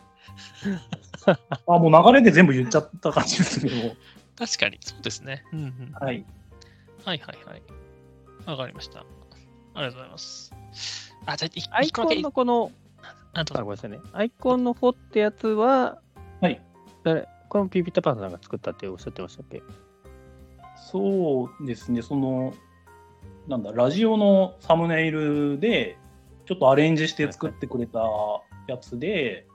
[1.67, 3.95] あ、もう流れで全部言っちゃった感じですけど。
[4.37, 5.43] 確かに、そうですね。
[5.53, 5.93] うんうん。
[5.99, 6.25] はい。
[7.05, 7.61] はいはいはい。
[8.45, 8.99] わかりました。
[8.99, 9.05] あ
[9.75, 10.53] りがとうございます。
[11.25, 12.71] あ、じゃあ、いアイコン一個だけのこの、
[13.33, 13.99] あごめんなさいね。
[14.13, 15.99] アイコンのフォってやつは、
[16.41, 16.61] はい。
[17.03, 19.61] 誰これもピピタパンさんが作ったっておっしゃってましたっけ？
[20.75, 22.53] そうですね、その、
[23.47, 25.97] なんだ、ラジオのサムネイルで、
[26.45, 27.99] ちょっとアレンジして作ってくれた
[28.67, 29.47] やつで、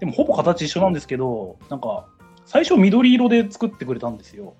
[0.00, 2.06] でもほぼ形一緒なんですけど、なんか、
[2.46, 4.54] 最初緑色で作ってくれたんですよ。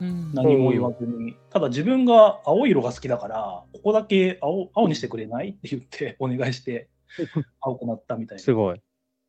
[0.00, 1.34] うん何も言わずに。
[1.50, 5.50] ただ自分が青い色が好きだから、ここだけ青青にしてくれない？
[5.50, 6.88] って言って お願いして、
[7.60, 8.80] 青くなったみたいすごい。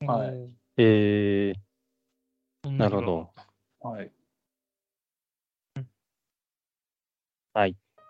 [0.06, 3.30] はいうんえー、なるほど。
[3.84, 3.90] な。
[3.92, 4.12] はい。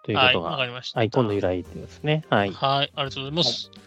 [0.04, 1.00] というはい、ことが、わかりました。
[1.00, 2.24] アイコンの由来ですね。
[2.30, 2.52] はい。
[2.52, 3.70] はい、ありがとうございます。
[3.74, 3.80] じ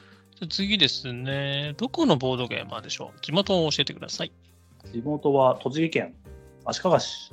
[0.43, 3.21] ゃあ次ですね、どこのボードゲーマーでしょう？
[3.23, 4.33] 地元を教えてください。
[4.93, 6.15] 地元は栃木県
[6.65, 7.33] 足利市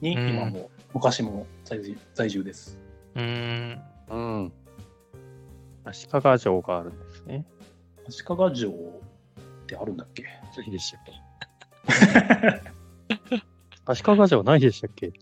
[0.00, 2.78] にうん今も昔も在住在住です。
[3.14, 3.22] うー
[3.74, 3.82] ん。
[4.10, 4.52] うん。
[5.84, 7.44] 足利城があるんですね。
[8.08, 8.72] 足利城っ
[9.66, 10.24] てあるんだっけ？
[10.66, 12.72] いでしたっけ？
[13.86, 15.12] 足利城ないでしたっけ？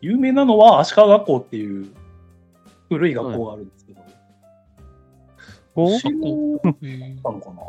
[0.00, 1.86] 有名なのは足利学校っていう
[2.88, 4.00] 古い学校があるんですけど、
[5.74, 5.98] お？
[5.98, 7.62] 城へだーったのかな？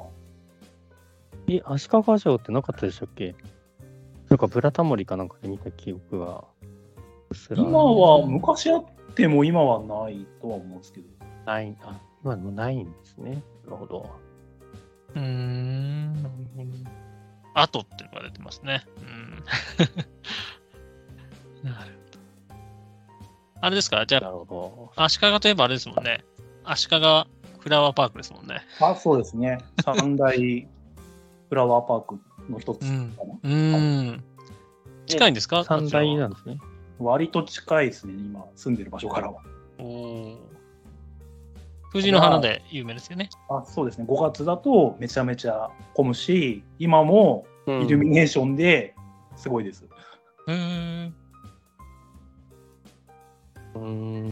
[1.47, 3.36] え、足利城ってなかったでしたっけ？
[4.29, 6.43] なんかブラタモリかなんかで見た記憶が
[7.56, 8.86] 今は昔あっ
[9.16, 11.08] ても今はないとは思うんですけど、
[11.46, 13.44] ない、あ、今もないんですね。
[13.66, 14.10] なるほど。
[15.16, 16.13] うーん。
[16.16, 16.63] なるほど。
[17.54, 18.84] あとっていうのが出てますね。
[18.98, 19.44] うん。
[21.70, 22.18] なるほ
[22.54, 22.58] ど。
[23.62, 24.06] あれですか？
[24.06, 26.24] じゃなるほあ、足利といえばあれですもんね。
[26.63, 26.98] 足利
[27.60, 28.62] フラワーパークですもんね。
[28.80, 30.68] あそうですね、三大
[31.50, 33.02] フラワーパークの一つかな、
[33.44, 34.24] うーん。
[35.08, 35.58] 近いんですか？
[35.58, 35.63] ど。
[35.63, 36.58] 三大なんですね。
[36.99, 39.41] 割と近いですね、今住んでる場所からは。
[39.79, 40.38] おー
[41.91, 43.29] 藤の花で有名ですよね。
[43.49, 48.93] あそうですね、5月だとめちゃめちゃ混むし、今もうイルミネーションで
[49.36, 49.86] すごいです。
[50.47, 51.15] うーん。
[53.75, 54.23] うん。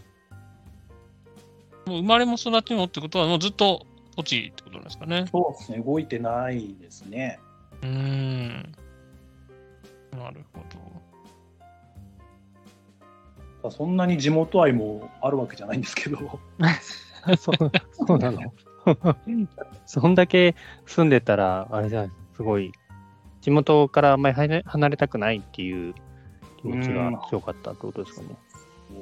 [1.86, 5.26] もう生まれも育ちもってことは、もうずっと栃木ってことなんですかね。
[5.30, 7.38] そうですね、動いてないですね。
[7.82, 8.72] うーん。
[10.12, 11.05] なるほど。
[13.70, 16.18] そんなに地元愛もあるわけじゃないんですけど、
[17.38, 17.56] そう
[18.06, 18.40] そうなの？
[19.86, 20.54] そんだけ
[20.86, 22.72] 住んでたら、あれじゃない、すごい、
[23.40, 25.94] 地元からあんまり離れ離れたくないっていう
[26.58, 28.28] 気持ちが強かったってことですかね。
[28.88, 28.94] そ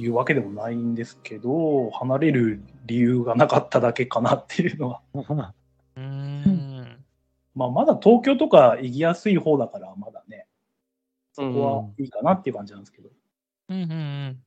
[0.00, 5.00] ういうわけでもないんですけど、離れる理由がなかっただけかなっていうのは。
[5.96, 7.04] うーん。
[7.54, 10.41] まあ、まだ東京とか行きやすい方だから、まだね、
[11.42, 13.08] そこはいいかなっていう感じなんですけど。
[13.68, 14.38] うんうんうん。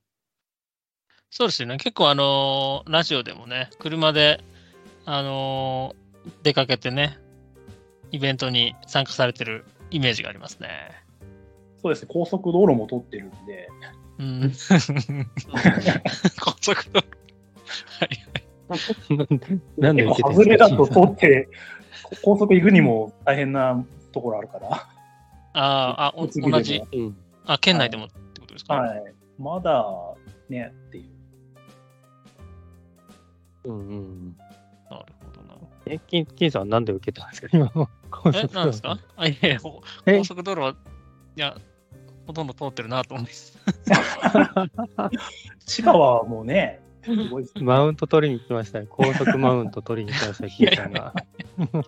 [1.30, 1.76] そうですよね。
[1.76, 4.42] 結構あのーラジオでもね、車で、
[5.04, 6.06] あのー
[6.42, 7.18] 出かけてね、
[8.10, 10.68] イベントに参加されてるイメージがありますね。
[11.82, 13.68] そうですね、高速道路も通ってるんで、
[14.18, 14.52] うん。
[16.40, 17.06] 高速道路。
[18.00, 18.10] はい。
[19.76, 21.48] なんで外れだと通って、
[22.22, 24.88] 高速行くにも大変なところあるから、
[25.58, 26.26] ああ、同
[26.62, 27.16] じ、うん。
[27.46, 29.84] あ、県内でもってことですか、はい、まだ
[30.48, 31.00] ねってい
[33.64, 33.68] う。
[33.70, 34.36] うんうん
[34.90, 35.54] なるほどな。
[35.86, 37.48] え、金金さんはなんで受けたんですか？
[37.52, 38.38] 今の高ど。
[38.38, 38.98] え、速なんですか？
[39.16, 41.56] あ、いやいや、ほえ高速道路は、いや、
[42.26, 43.58] ほとんど通ってるなと思います。
[45.66, 46.80] 千葉はもうね、
[47.60, 48.86] マウント取りに来ましたね。
[48.88, 51.14] 高速マウント取りに来ました、金さんが。
[51.16, 51.82] いや、ま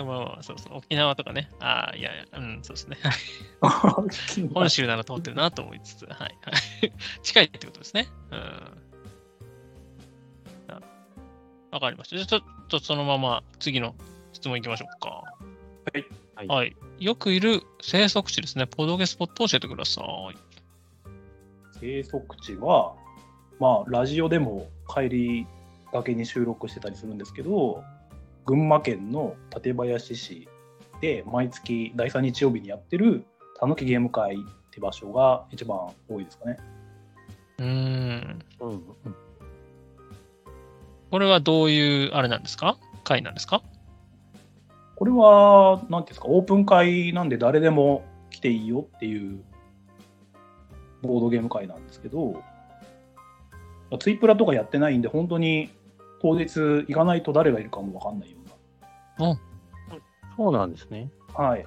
[0.00, 1.48] あまあ、そうそう、沖縄とかね。
[1.60, 2.96] ああ、いやいや、うん、そうですね。
[4.52, 6.16] 本州なら通ってるなと思いつつ、はい。
[6.16, 6.26] は
[6.82, 8.08] い近いってことですね。
[8.30, 8.38] うん。
[10.68, 10.80] な
[11.70, 12.16] わかりました。
[12.16, 13.94] じゃあちょっとそのまま次の
[14.32, 15.08] 質問いきましょうか。
[15.08, 15.24] は
[15.94, 16.04] い。
[16.36, 16.76] はいはい。
[16.98, 18.66] よくいる生息地ですね。
[18.66, 20.36] ポドゲスポットを教えてください。
[21.80, 22.94] 生息地は、
[23.58, 25.46] まあ、ラジオでも帰り
[25.92, 27.82] がけに収録してたりするんですけど、
[28.46, 30.48] 群馬県の館林市
[31.00, 33.26] で毎月第3日曜日にやってる
[33.58, 34.38] たぬきゲーム会っ
[34.70, 35.78] て場所が一番
[36.08, 36.58] 多いですかね。
[37.58, 38.38] うーん。
[38.60, 38.82] うんうん
[41.08, 42.76] これはどういう、あれなんですか？
[43.04, 43.62] 会なんですか？
[44.96, 49.40] これは、なんていうんですか、オープン会なんで誰でも来ていいよっていう
[51.02, 52.42] ボードゲーム会なんですけど、
[54.00, 55.70] ツイプラとかやってないんで、本当に
[56.20, 58.38] 当日行かないと誰がいるかもわかんないよ
[59.18, 59.38] う
[60.36, 61.10] そうなんですね。
[61.36, 61.44] な。
[61.44, 61.64] はい。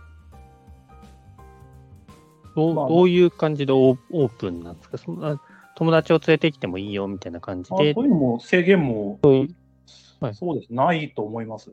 [2.55, 4.97] どうまあどういう感じでオーオープンなんですか？
[4.97, 5.41] そんな
[5.75, 9.19] 友達を連れてきてもいいよみたいな感じであそういうのも制限も、
[10.19, 11.71] はいそうです、ないと思います。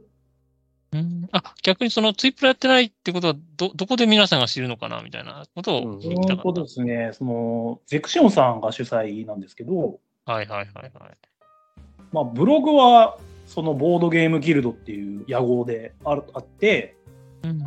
[0.93, 6.43] うんあ、逆にそのツイプラやってないってことは、ど、どこで皆さんが知るのかなみたいなことをうん聞きたかった。
[6.45, 10.93] 本当ですね、そのゼクシオンさんが主催なんですけど、はいはいはいはい。
[12.17, 16.97] まあ、ブログはそのボードゲームギルドっていう屋号であるあって、
[17.43, 17.59] うん。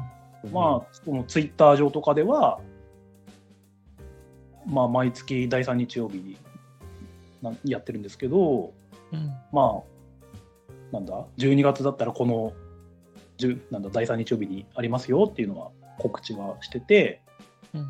[0.52, 2.60] まあ、そのツイッター上とかでは、
[4.66, 6.38] まあ、毎月第3日曜日に
[7.44, 8.74] なやってるんですけど、
[9.12, 9.32] うん。
[9.52, 12.54] まあ、なんだ、12月だったらこの、
[13.38, 17.22] 10なんだ、第3日曜日にありますよっていうのは告知はしてて、
[17.76, 17.88] うん。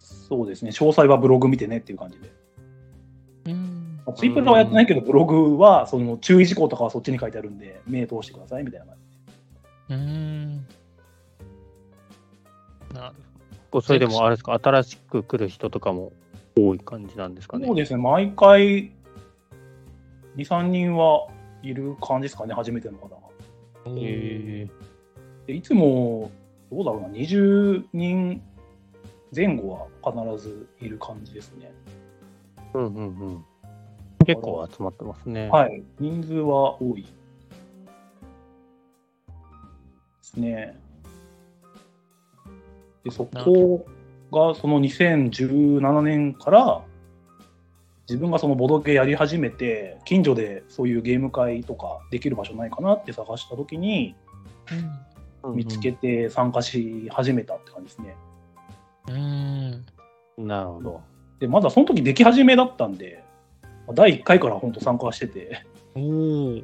[0.00, 2.30] そうですね、詳細はブログ見てねっていう感じで。
[3.46, 3.87] うん。
[4.08, 8.96] まあツイッターはやってないけど、ブログはその注意事項とかはそっちに書いてあるんで、目通してくださいみたいな感
[9.88, 9.94] じ。
[9.94, 10.66] うん。
[12.94, 13.14] なる
[13.70, 16.12] 構それでもあれですか、新しく来る人とかも
[16.56, 17.66] 多い感じなんですかね。
[17.66, 18.90] そうですね、毎回、2、
[20.36, 21.28] 3人は
[21.62, 23.16] いる感じですかね、初めての方が。
[23.84, 23.96] ほど。
[23.98, 24.68] へ
[25.46, 26.30] でいつも、
[26.70, 28.42] どうだろうな、20人
[29.34, 29.86] 前後は
[30.34, 31.72] 必ずいる感じですね。
[32.74, 33.44] ーうんうんうん。
[34.28, 35.48] 結構集まってますね。
[35.48, 37.08] はい、人数は多いで
[40.20, 40.78] すね。
[43.04, 43.86] で、そこ
[44.30, 46.82] がその2017年から、
[48.06, 54.14] 自分がそのボドゲやり始めて、近所でそういうゲーム会とかできる場所ないかなって探したときに、
[55.54, 58.14] 見つけて参加し始めたって感じですね。
[59.08, 59.12] う
[60.42, 60.46] ん。
[60.46, 61.00] なるほど。
[61.38, 63.24] で、まだその時でき始めだったんで、
[63.94, 66.62] 第1回から本当参加してて、おお。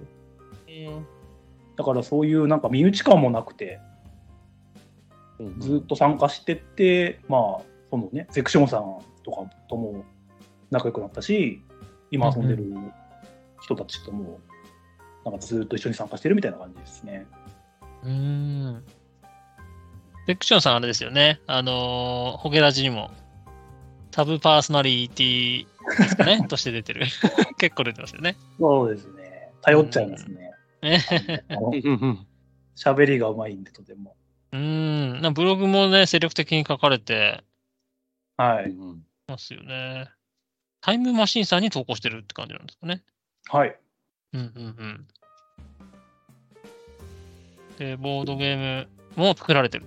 [1.77, 3.81] だからそういうなんか身内感もなくて、
[5.39, 10.05] うんずっと参加してって、まあ、そのね、ゼクションさんとかとも
[10.71, 11.63] 仲良くなったし、
[12.11, 12.73] 今遊んでる
[13.61, 14.39] 人たちとも、
[15.25, 17.27] なんかずっと一緒に参加してるみたいな感じですね。
[18.05, 18.85] うん。
[20.27, 21.41] セクションさんあれですよね。
[21.47, 23.11] あのー、ホゲラジにも、
[24.13, 25.67] サブパーソナリティ
[25.99, 27.07] ですかね、として出てる。
[27.59, 28.37] 結構出てますよね。
[28.59, 29.51] そうですね。
[29.63, 30.51] 頼っちゃいますね。
[32.77, 34.17] 喋りがうまいんで、とても。
[34.53, 35.21] うん。
[35.21, 37.43] なブログもね、精力的に書かれて
[38.37, 38.75] はい。
[39.27, 40.09] ますよね。
[40.81, 43.03] タイムマシンさんに投稿してるって感じなんですかね。
[43.49, 43.77] はい。
[44.33, 45.07] うんうんうん。
[47.79, 49.87] で、ボードゲームも作られてる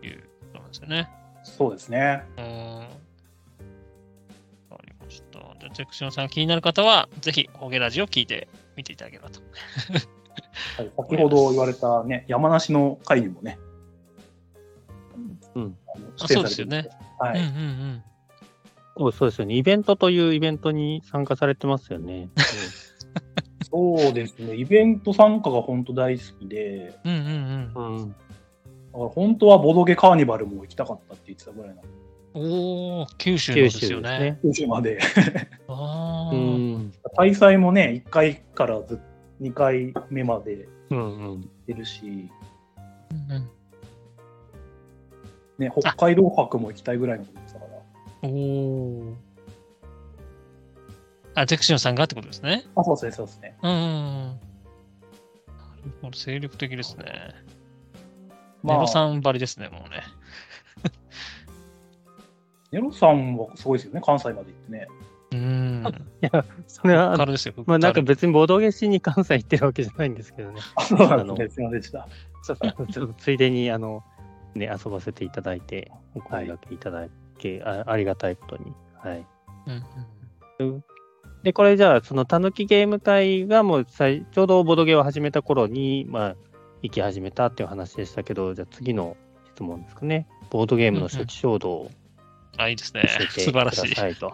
[0.00, 1.08] ということなんですよね。
[1.44, 2.22] そうですね。
[2.36, 2.88] うーん。
[5.08, 5.38] わかりました。
[5.60, 9.40] じゃあ、セクションさん気になる方は、ぜひ、ホゲラジを聞いてみていただければと
[10.76, 13.58] はい、先ほど言われたね、山梨の会にもね、
[15.54, 15.76] うん
[16.20, 16.78] あそうですよね。
[16.78, 17.40] うんうんはい。
[17.40, 18.02] うん。
[18.96, 19.54] そうそうですよね。
[19.54, 22.28] イベントというイベントに参加されてますよね。
[23.70, 27.96] そうですね、イベント参加が本当大好きで、うんうんうん。
[27.96, 28.14] うん
[28.90, 31.84] だから本当はボドゲカーニバルも行きたかったって言ってたぐらいなん。
[32.38, 34.38] おお、九州のですよね。
[34.42, 34.98] 九州まで。
[35.68, 36.92] ああ、うん。
[37.16, 39.00] 大祭もね、1回からず
[39.40, 41.50] 2回目までうんうん。
[41.66, 42.30] 出るし、
[43.10, 43.48] うんうん
[45.58, 47.66] ね、北海道博も行きたいぐらいのことですから。
[48.22, 49.16] おお。
[51.34, 52.64] あ、ゼクシオンさんがってことですね。
[52.76, 53.56] あ、そうですね、そうですね。
[53.62, 54.26] うんうんうん。
[54.26, 54.32] な
[55.84, 57.04] るほど、精力的ですね。
[58.62, 60.02] まあネロ、さんばりですね、もうね。
[62.70, 64.88] ネロさんはすごいですよね、関西まで行ってね。
[65.32, 65.84] うん。
[66.22, 67.54] いや、それは、からですよ。
[67.66, 70.60] まあなんかこ別にボドゲしに関西行ってるわけじゃないんですけどね。
[70.76, 73.14] あ、そうなんあのですね、すいませんでした。
[73.16, 74.02] ついでに、あの、
[74.54, 77.06] ね、遊ばせていただいて、お声掛けいただ
[77.38, 78.72] け、あありがたいことに。
[78.96, 79.26] はい。
[80.60, 80.84] うんうん
[81.44, 86.36] で、これじゃあ、そのたぬきゲーム会がもうさいちょうどボドゲを始めた頃に、まあ、
[86.82, 89.16] 行き始めたっていう話でしたけど、じゃあ次の
[89.54, 90.26] 質問ですかね。
[90.50, 91.90] ボードゲームの初期衝動を
[92.58, 94.16] あ、いいですね素晴らしい。
[94.16, 94.32] と。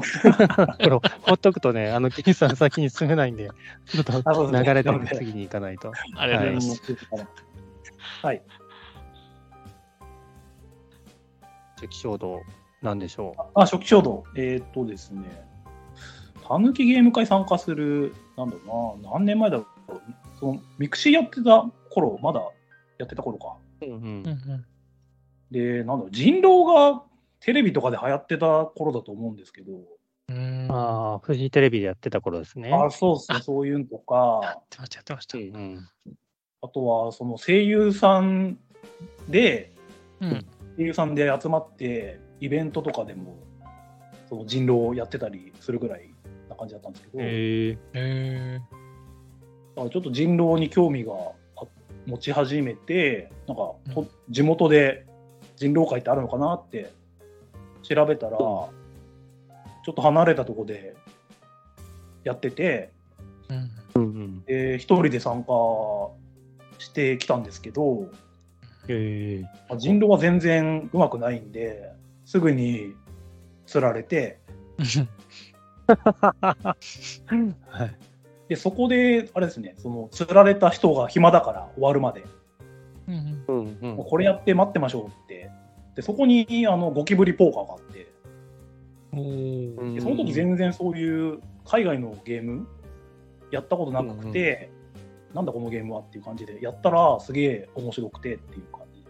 [0.82, 1.00] これ、ほ
[1.34, 3.50] っとくとね、あの、キンさん先に進めないんで、
[3.86, 4.12] ちょっと
[4.50, 5.92] 流れで次に行かないと。
[6.16, 6.96] ありがとうございます。
[8.22, 8.42] はい。
[11.76, 12.42] 初期衝動、
[12.82, 14.24] なんでしょあ、初期衝動。
[14.36, 15.22] えーっとですね、
[16.46, 20.00] たぬきゲーム会参加する、なんだろうな、何年前だろう。
[20.38, 22.40] その mixi やってた頃、まだ
[22.98, 23.56] やってた頃か。
[23.82, 23.84] う。
[23.84, 24.64] うんうんうん
[25.50, 27.02] で、なんだろう、人狼が
[27.40, 29.72] テレビとかで流行ってた頃だと思うんですけど、
[30.28, 30.68] うん。
[30.70, 32.72] ああ、フジテレビでやってた頃ですね。
[32.72, 35.38] あ、そうですねあ、そういうのとか、やってました、やってました。
[35.38, 35.88] うん
[36.62, 38.58] あとは、その声優さん
[39.30, 39.72] で、
[40.20, 40.46] うん。
[40.76, 43.38] 声優さんで集まって、イベントとかでも、
[44.28, 46.10] その人狼をやってたりするぐらい
[46.50, 48.58] な感じだったんですけど、へえ。
[48.58, 51.14] だからちょっと人狼に興味が
[51.56, 51.64] あ
[52.06, 55.06] 持ち始めて、なんかうんと地元で
[55.56, 56.92] 人狼会ってあるのかなって
[57.82, 58.70] 調べたら、ちょ
[59.90, 60.94] っと離れたとこで
[62.24, 62.90] やってて、
[63.94, 64.44] うん。
[64.44, 65.52] で一人で参加
[66.78, 68.10] してきたんですけど、
[68.88, 71.92] へえまあ人狼は全然うまくないんで、
[72.24, 72.94] すぐに
[73.66, 74.38] 釣られて、
[75.86, 76.76] は
[77.84, 77.96] い。
[78.48, 82.24] でそこで、あれですね、その釣られた人が暇だから終わるまで、
[83.06, 83.44] うん
[83.82, 85.50] うんこれやって待ってましょうって、
[85.94, 88.12] でそこにあのゴキブリポーカーがあって、
[90.00, 92.66] その時全然そういう海外のゲーム
[93.50, 94.70] やったことなくて、
[95.34, 99.04] なんだこのゲームはっていう感じで、やったらすげえ面白くてっていう感じ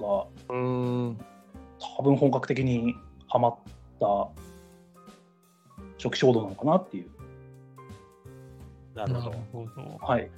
[0.00, 1.18] が、うん。
[1.98, 2.94] 多分本格的に
[3.28, 3.56] ハマっ
[4.00, 4.28] た
[5.98, 7.10] 初期衝動なのかなっていう。
[8.94, 9.14] なる。
[9.14, 9.30] ほ
[9.76, 9.98] ど。
[10.00, 10.30] はい。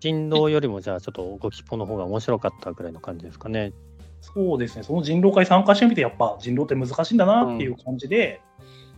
[0.00, 3.72] 人狼よりもじゃあちょっとゴキポの方が面白かったぐらいの感じですかね。
[4.20, 8.40] そうですね、その人狼会参加してみて、やっぱ人狼って難しいんだなっていう感じで、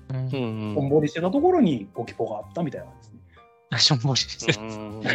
[0.08, 3.20] うんうんりしてたところにゴキポがあったみたいなんですね。
[3.70, 4.60] あしょんぼりしてる。
[4.60, 5.08] うんで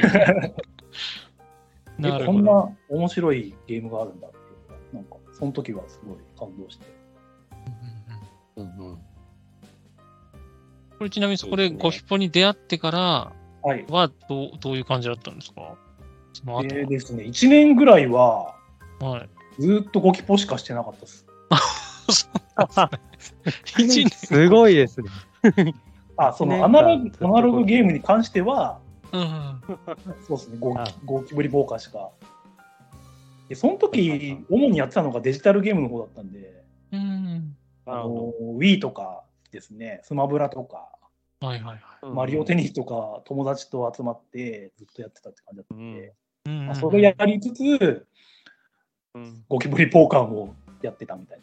[1.97, 2.37] なるほど。
[2.37, 6.85] こんな面白いゲームがあるんだっていうか、なんか、その時はすごい感動して。
[8.57, 8.97] うんうん
[10.97, 13.85] これちなみにそこでゴキポに出会ってからはい。
[13.89, 15.75] はどうどういう感じだったんですか？
[16.31, 18.55] その後でですね、1年ぐらいは、
[19.01, 19.09] は。
[19.09, 19.29] はい。
[19.59, 21.25] ずーっとゴキポしかしてなかった です。
[24.27, 25.09] すごいですね。
[26.17, 28.79] あ、そのアナログアナログゲームに関しては、
[29.11, 29.61] うん。
[30.27, 32.11] そうですね、ゴあキゴキブリポーカーしか。
[33.49, 37.55] で、その時、主にやってたのがデジタルゲームの方だったんで、うん。
[37.85, 40.89] あの Wii とかですね、スマブラとか、
[41.41, 41.79] はいはいはい。
[42.01, 46.13] どマリオテニスとか、友達と集まってずっとやってたって感じだったんで、
[46.45, 48.07] うんまあそれやりつつ、うん
[49.49, 51.39] ゴキブリポーカーもやってたみたい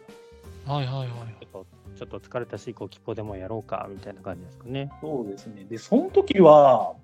[0.66, 0.74] な。
[0.74, 1.08] はいはいはい。
[1.40, 1.66] ちょっと
[1.96, 4.90] ちょっと疲れたし、ゴキポでもやろうかみたいな感じですかね。
[5.00, 5.64] そうですね。
[5.64, 6.94] で、その時は、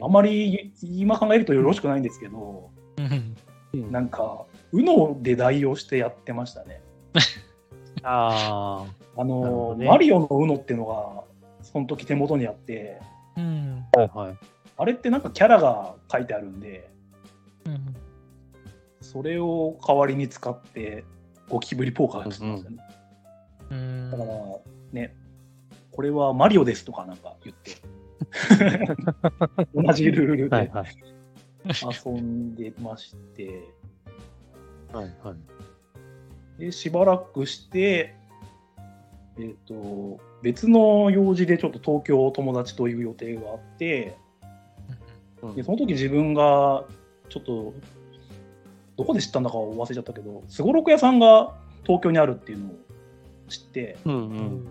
[0.00, 6.82] あまり今考えるとよろしくないんですけど、うんなんか、UNO で代用してやってましたね。
[8.02, 8.84] あ
[9.16, 11.24] あなるほの、どねマリオの UNO っていうのが、
[11.62, 13.00] その時手元にあって、
[13.36, 13.86] うん。
[13.96, 14.38] あ、はいはい。
[14.76, 16.90] あれってなんかキャラが書いてあるんで、
[17.64, 17.94] うん
[19.12, 21.04] それを代わりに使って、
[21.48, 22.76] ゴキブリポーカーしてましたね。
[23.70, 24.30] うんだから、
[24.92, 25.14] ね、
[25.90, 27.72] これはマリオですとかなんか言って、
[29.74, 30.70] 同じルールで。
[31.64, 33.68] 遊んでまして、
[34.92, 35.34] はいは
[36.58, 36.60] い。
[36.60, 38.14] で、しばらくして、
[39.38, 44.16] えっ、と、別の用事でちょっと東京友達という予定があって、
[45.54, 46.84] で、その時自分が、
[47.28, 47.74] ちょっと、
[48.96, 52.76] どこで知ったんだか忘れちゃったけど、すごろく屋さんが東京にあるっていうのを
[53.48, 54.64] 知って、うんうん。
[54.64, 54.70] だ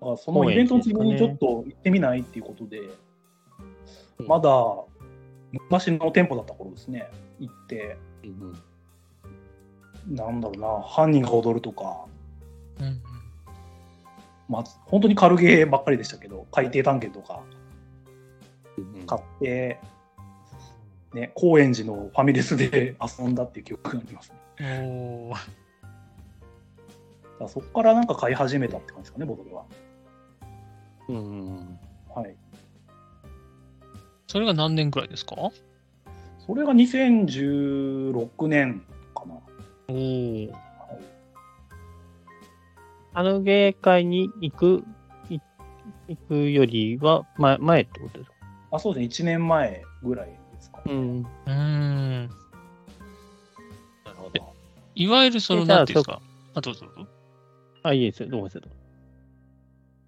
[0.00, 2.82] からそのイベントの自分にちょっと行ってみないっていうことで、
[4.18, 4.50] まだ
[5.52, 8.58] 昔の店舗だった頃ですね、行って、うん
[10.08, 12.06] なんだろうな、犯人が踊るとか、
[12.80, 13.02] うんうん。
[14.48, 17.42] まあ、本当に軽ゲーばっかりでしたけど、海底探検とか
[18.76, 19.06] うん。
[19.06, 19.78] 買って、
[21.14, 25.32] ね、高円寺のファミレスで遊んだっていう記憶がありますね。
[27.48, 29.64] そこからなんか買い始めたって感じですかね、ボトルは。
[31.08, 31.18] うんう
[31.54, 31.78] ん
[32.14, 32.36] はい。
[34.28, 35.34] それが何年くらいですか？
[36.46, 38.82] それが2016年
[39.14, 39.34] かな。
[39.88, 40.52] おお。
[43.14, 44.84] あの芸会に行く、
[45.28, 45.38] い
[46.08, 48.36] 行くよりは前前ってことですか？
[48.70, 50.28] あ、そうですね、1年前ぐらい
[50.62, 50.94] ですか、ね。
[50.94, 51.20] ん。
[51.22, 52.28] うーん。
[54.04, 54.52] なるほど。
[54.94, 56.22] いわゆるその、えじゃあなんていうんですか？
[56.54, 57.10] あ、どうぞどうぞ。
[57.82, 58.28] あ、いいですよ。
[58.28, 58.68] どうもどうぞ。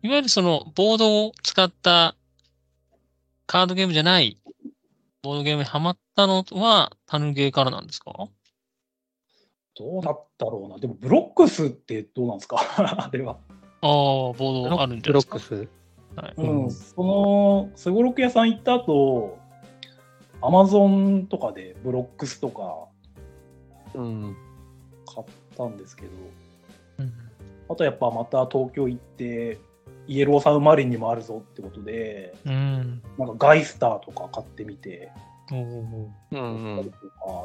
[0.03, 2.15] いわゆるその、ボードを使った
[3.47, 4.39] カードゲームじゃない、
[5.23, 8.13] ボードゲームにハマったのは、タヌゲーからなんですか？
[9.77, 10.79] どうだったろうな。
[10.79, 12.59] でも、ブロックスってどうなんですか？
[12.79, 13.39] あれは。
[13.81, 13.89] ああ、
[14.33, 15.39] ボードあるんじゃないですか？
[15.39, 15.69] ブロック。
[15.69, 15.69] ス。
[16.21, 16.35] はい。
[16.37, 19.39] うん、うんその、すごろく屋さん行った後、
[20.47, 22.87] アマゾンとかでブロックスとか
[23.95, 24.37] うん。
[25.07, 25.27] 買っ
[25.57, 26.09] たんですけど、
[26.99, 27.13] うん
[27.67, 29.59] あとやっぱまた東京行って、
[30.07, 33.03] イエローサウマリンにもあるぞってことで、うん。
[33.19, 35.11] なんかガイスターとか買ってみて、
[35.51, 36.91] うん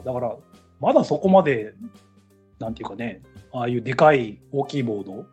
[0.03, 0.35] だから、
[0.81, 1.73] まだそこまで、
[2.59, 3.21] なんていうかね、
[3.53, 5.25] ああいうでかい大きいボード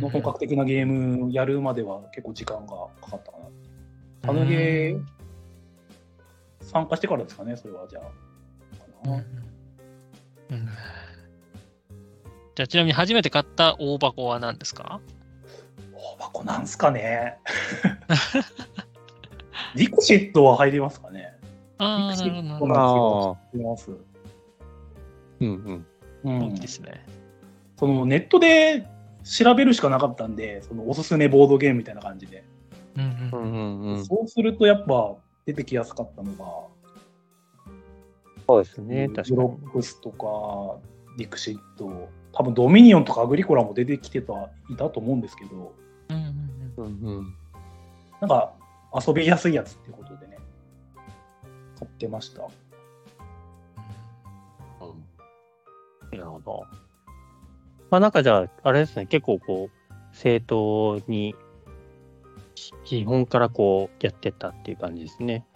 [0.00, 3.44] の本格的なゲームやるまでは結構時間がかかったかな。
[4.22, 5.15] タヌゲー
[6.66, 9.08] 参加してからですかね、それはじゃあ。
[9.08, 9.24] うん
[12.54, 15.00] じゃあ、ちなみに初めて買った大箱は何ですか？
[15.92, 17.38] 大箱なんすかね。
[19.76, 21.36] リクシットは入りますかね。
[21.78, 22.74] ああ、なるほどなるほど。
[22.74, 24.00] なんですけど、知ってます。
[25.40, 25.86] うんうん。
[26.24, 27.04] うんいいですね。
[27.76, 28.86] そのネットで
[29.22, 32.42] 調べるしかなかったんで、そのおすすめボードゲームみたいな感じで。
[32.96, 34.04] うんうんうん。
[34.06, 35.14] そうするとやっぱ
[35.46, 36.44] 出てきやすかったのが、
[38.46, 39.08] そうですね。
[39.08, 39.36] 確かブに。
[39.36, 40.78] ロックスとか、
[41.16, 45.72] リクシット、多分ドミニオンとかアグリコラも出てきてたいたと思うんですけど、
[46.10, 46.24] うんうん
[46.76, 47.34] うんうんうん。
[48.20, 48.52] なんか
[49.06, 50.38] 遊びやすいやつっていうことでね、
[51.78, 52.42] 買ってました。
[56.12, 56.64] なるほど。
[57.90, 61.34] まあなんかじゃあ、あれですね、結構こう、正当に、
[62.84, 65.46] 基本からこう、やってったっていう感じですね。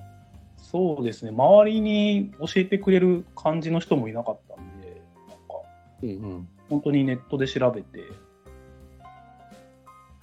[0.56, 5.54] そうですね、周りに教えてくれる感じの人もいなかったんで、なんか
[6.02, 6.48] うんうん。
[6.68, 8.04] 本当にネットで調べて、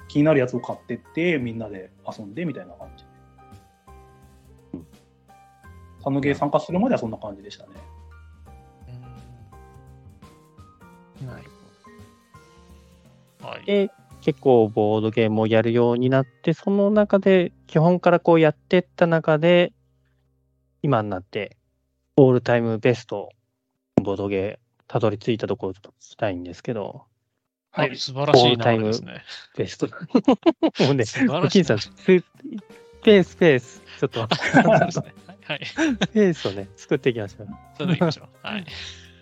[0.07, 3.09] 気になるやつを買ってって、みんなで遊んでみたいな感じで
[4.73, 4.87] うん。
[6.01, 7.73] サヌゲー参加するまではそんな感じでしたね。
[11.21, 11.43] うんなる
[13.41, 13.49] ほど。
[13.49, 14.06] はい。
[14.27, 19.71] で、結構ボードゲームをやるようになって、その中で、基本からこうやってった中で、
[20.81, 21.55] 今になって、
[22.17, 23.29] オールタイムベスト、
[24.03, 27.05] ボードゲー、たどり着いたところをちょっと聞きたいんですけど、
[27.71, 29.23] はい、素晴らしい流れですね。
[29.55, 29.87] ベスト。
[30.83, 34.19] もうね、素晴らしい金さん、スペース、スペース、ちょっと。
[34.21, 34.27] は
[35.55, 35.65] い。
[35.65, 37.47] スペースをね、作っていきましょう。
[37.77, 38.27] それでは行きましょう。
[38.45, 38.65] はい。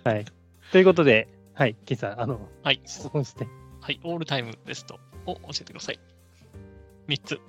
[0.03, 0.25] はい。
[0.71, 2.81] ということで、はい、金さん、あの、はい。
[2.85, 3.47] 質問して。
[3.85, 3.99] はい。
[4.03, 5.99] オールタイムベストを教えてください。
[7.07, 7.39] 3つ。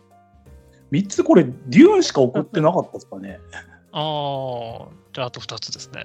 [0.92, 1.24] 3つ？
[1.24, 3.40] これ、デューンしか送ってなかったですかね？
[3.92, 6.04] ああ、じゃああと2つですね。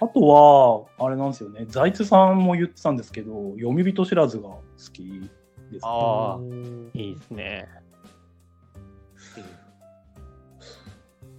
[0.00, 4.62] あとは、あれなんですよね、財津さんも言ってたんですけど、読み人知らずが好
[4.94, 5.80] きです、ね。
[5.82, 7.68] ああーいいですね。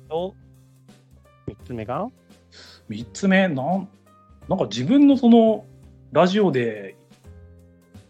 [0.10, 0.36] と、
[1.48, 2.08] 三つ目が
[2.88, 3.90] ？3つ目なん、
[4.48, 5.66] なんか自分のその
[6.12, 6.98] ラジオで、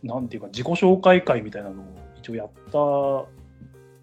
[0.04, 1.86] なんていうか、自己紹介会みたいなのを
[2.18, 2.74] 一応やった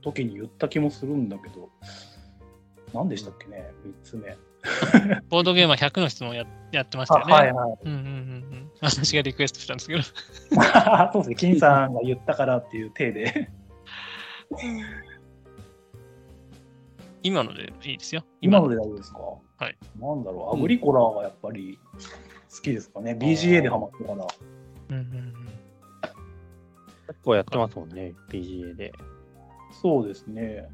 [0.03, 1.69] 時に言った気もするんだけど、
[2.95, 4.37] 何でしたっけね、3つ目。
[5.31, 7.33] ボードゲームは100の質問ややってましたよね。
[7.33, 7.79] はいはい。
[7.85, 8.11] うんうんうんう
[8.57, 8.71] ん。
[8.83, 10.03] 私がリクエストしたんですけど。
[11.13, 13.51] そうですね、金さんが言ったからっていう体で。
[17.23, 18.25] 今のでいいですよ。
[18.41, 19.19] 今ので大丈夫ですか？
[19.21, 19.79] はい。
[19.99, 21.79] なんだろう、アグリコラがやっぱり
[22.55, 23.13] 好きですかね。
[23.13, 24.27] BGA でハマってから。
[24.91, 25.35] うんうんうん
[27.11, 28.93] 結構やってますもんね、PGA で。
[29.83, 30.69] そうですね。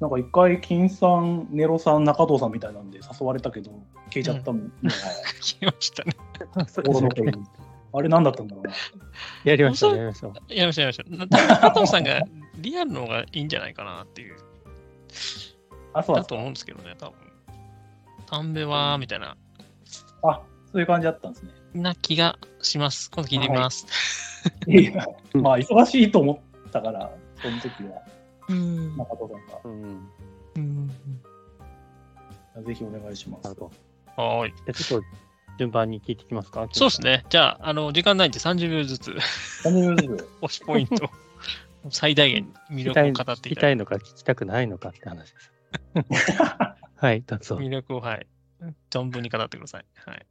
[0.00, 3.70] なんか一回、金さん、ネロさん、中藤さんみたいなんで誘われたけど、
[4.06, 4.66] 消えちゃったのが、
[5.40, 6.12] 聞きましたね。
[6.74, 7.32] 心残り
[7.94, 8.72] あれ何だったんだろうな。
[9.44, 10.26] やりました、やりました。
[10.28, 11.58] やりました、やりました。
[11.58, 12.22] 加藤さんが
[12.58, 14.36] リアルの方がいいんじゃないかなっていう。
[15.92, 17.18] あ、そうだと思うんですけどね、多分。
[18.26, 19.36] 丹部は、みたいな、
[20.22, 21.61] あ、そういう感じだったんですね。
[21.74, 23.10] な気がします。
[23.10, 23.86] 今度聞いてみます。
[24.66, 28.02] いやまあ、忙しいと思ったから、その時は、
[28.48, 29.60] うん中藤さんが。
[29.64, 30.10] うん。
[30.56, 30.90] うん
[32.66, 33.56] ぜひお願いしますなる。
[33.60, 33.70] ほ
[34.38, 34.52] はーい。
[34.52, 34.56] ど。
[34.56, 35.06] じゃあちょっと
[35.58, 37.00] 順番に聞いていきますかそうです。
[37.00, 37.24] ね。
[37.30, 39.14] じゃあ、あの、時間ないんで30秒ずつ、
[39.64, 41.10] 何秒ずつ 推しポイント、
[41.90, 45.52] 最大限魅力を語って聞きいただいたいのか聞きたくないのかって話です。
[46.96, 47.62] はい、どうぞて、。
[47.64, 48.26] 魅力を、はい。
[48.90, 49.84] 存分に語ってください。
[50.04, 50.26] はい。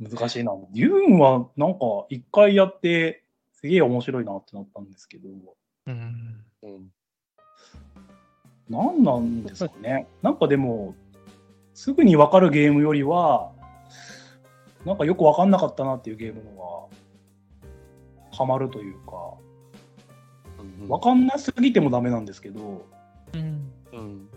[0.00, 0.52] 難しいな。
[0.72, 5.28] デューンはなんか一回やって、すげえ面白いなってなったんですけど、
[5.86, 6.44] うん。
[6.62, 6.90] うん
[8.68, 10.08] 何なんですかね。
[10.22, 10.94] なんかでも、
[11.74, 13.52] すぐに分かるゲームよりは、
[14.84, 16.88] なんかよく分かんなかったなっていうゲームの
[18.30, 19.34] が、ハマるというか、
[20.88, 22.86] 分かんなすぎてもダメなんですけど、
[23.34, 23.72] うん。
[23.92, 24.28] うん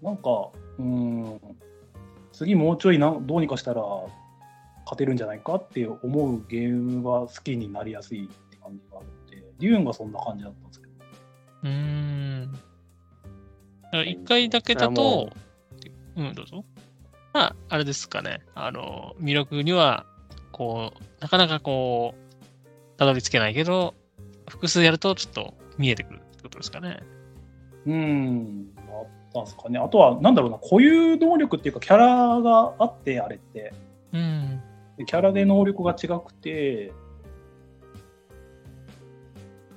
[0.00, 1.40] なんか、うーん、
[2.32, 3.82] 次もうちょいなどうにかしたら
[4.88, 10.92] 勝てるんじゃないかって思うゲームが好きになりやすいって感じがあって、デューンがそんな感じだったんですけど。
[11.64, 12.52] うん。
[13.82, 15.30] だから一回だけだとも、
[16.16, 16.64] うん、どうぞ。
[17.34, 18.40] まあ、あれですかね。
[18.54, 20.06] あの、魅力には、
[20.52, 23.92] こう、なかなかこう、たどり着けないけど、
[24.48, 27.00] 複数やるとちょっと見えてくるってことですかね。
[27.84, 29.78] うーん、あったんですかね。
[29.78, 33.74] あとは、なんだろうな、固有能力っていうか、キャラがあって、あれって。
[34.14, 34.62] うん。
[34.98, 36.92] でキャラで能力が違くて、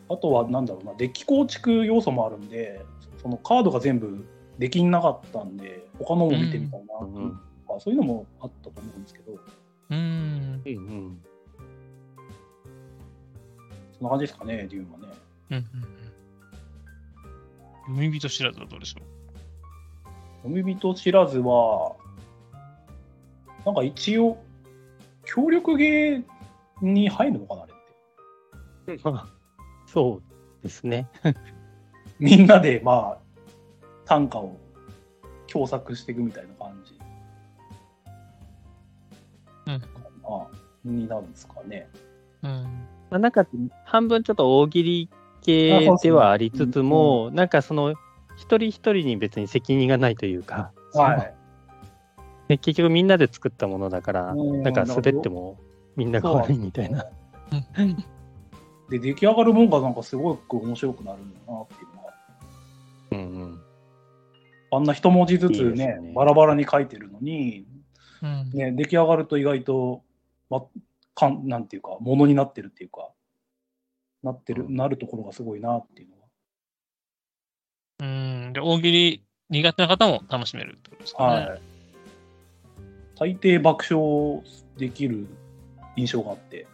[0.09, 2.83] あとは、なんだろうな、デッキ構築要素もあるんで、
[3.21, 4.25] そのカードが全部
[4.57, 9.39] できなかったんで、他のも見てみたいな、うんうんあそういうのもあったと思うんですけど、
[9.91, 10.61] うん。
[10.65, 11.21] うんうん
[13.93, 15.07] そんな感じですかね、デューンはね。
[15.51, 15.59] うんう
[17.91, 17.97] んうん。
[18.07, 19.01] 海人知らずはどうでしょ
[20.43, 21.95] 海人知らずは、
[23.65, 24.37] なんか一応、
[25.25, 26.23] 協力ゲー
[26.81, 27.73] に入るのかな、あれ
[28.93, 29.09] って。
[29.09, 29.41] まあ
[29.85, 30.21] そ
[30.61, 31.09] うですね。
[32.19, 33.17] みんなで、まあ、
[34.05, 34.57] 短歌を
[35.47, 36.99] 共作していくみたいな感じ。
[39.67, 39.81] うん
[40.23, 40.47] あ
[40.83, 41.89] になるんですかね。
[42.43, 42.47] う。
[42.47, 42.63] うん。
[43.09, 43.45] まあ、なんか
[43.85, 45.09] 半分ちょっと大喜利
[45.41, 47.93] 系ではありつつも、なんかその
[48.37, 51.35] 一人一人に別に責任がないというか、はい。
[52.51, 55.57] で結局みんなで作ったものだから、うんなんか滑っても
[55.95, 57.05] みんなが悪いみたいな。
[58.89, 62.13] で、出来上がるもんがなんかすごく面白くなるんだなっていうのは。
[63.11, 63.61] うんうん
[64.73, 67.65] あんな一文字ずついいねですねバラバラに書いてるのに、
[68.21, 68.49] うん。
[68.51, 70.03] ね、出来上がると意外と、
[70.49, 70.63] ま、
[71.15, 73.11] かんなんていうか、ものになってるっていうか、
[74.23, 76.27] なってる、うんなるところがすごいなっていうのは。
[77.99, 78.53] うん。
[78.53, 81.45] で、大喜利苦手な方も楽しめるってことですかね。
[81.47, 81.70] はい。
[83.21, 84.41] 大抵爆笑
[84.77, 85.27] できる
[85.95, 86.65] 印象があって。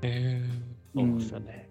[0.00, 0.42] へ
[0.94, 1.68] そうですよね。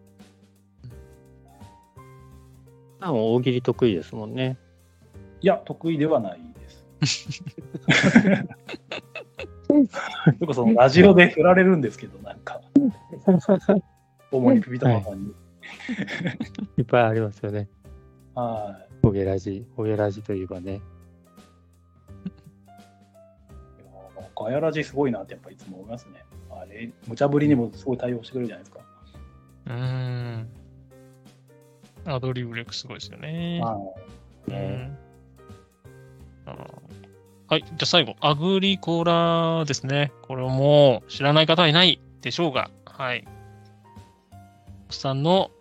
[3.02, 4.60] う大喜利得意ですもんね。
[5.42, 6.42] いや、得意ではない
[7.00, 7.40] です。
[10.40, 12.62] よくそのラジオで振られるんですけど、なんか、
[14.32, 15.34] 主にピピタパさんに。
[16.78, 17.68] いっぱいありますよね。
[18.36, 19.02] はい。
[19.02, 20.82] ホゲラジ、ホゲラジといえばね。
[24.40, 26.24] ガヤラジすごいなってやっぱいつも思いますね。
[26.50, 28.80] あれ、無茶ぶりにもすごい対応してくれるじゃないですか。
[29.68, 30.50] うん。
[32.06, 33.60] アドリブ力すごいですよね。
[33.62, 33.78] は
[34.48, 34.98] うん
[37.48, 37.64] はい。
[37.64, 40.12] じゃあ最後、アグリコラですね。
[40.22, 43.28] これをもう知らない方はいないでしょうが、はい。
[44.92, 45.52] さんの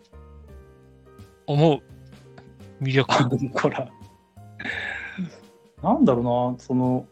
[1.47, 3.43] 思う魅力。
[3.43, 3.49] い。
[3.49, 3.89] こら。
[5.81, 7.07] なんだろうな、その、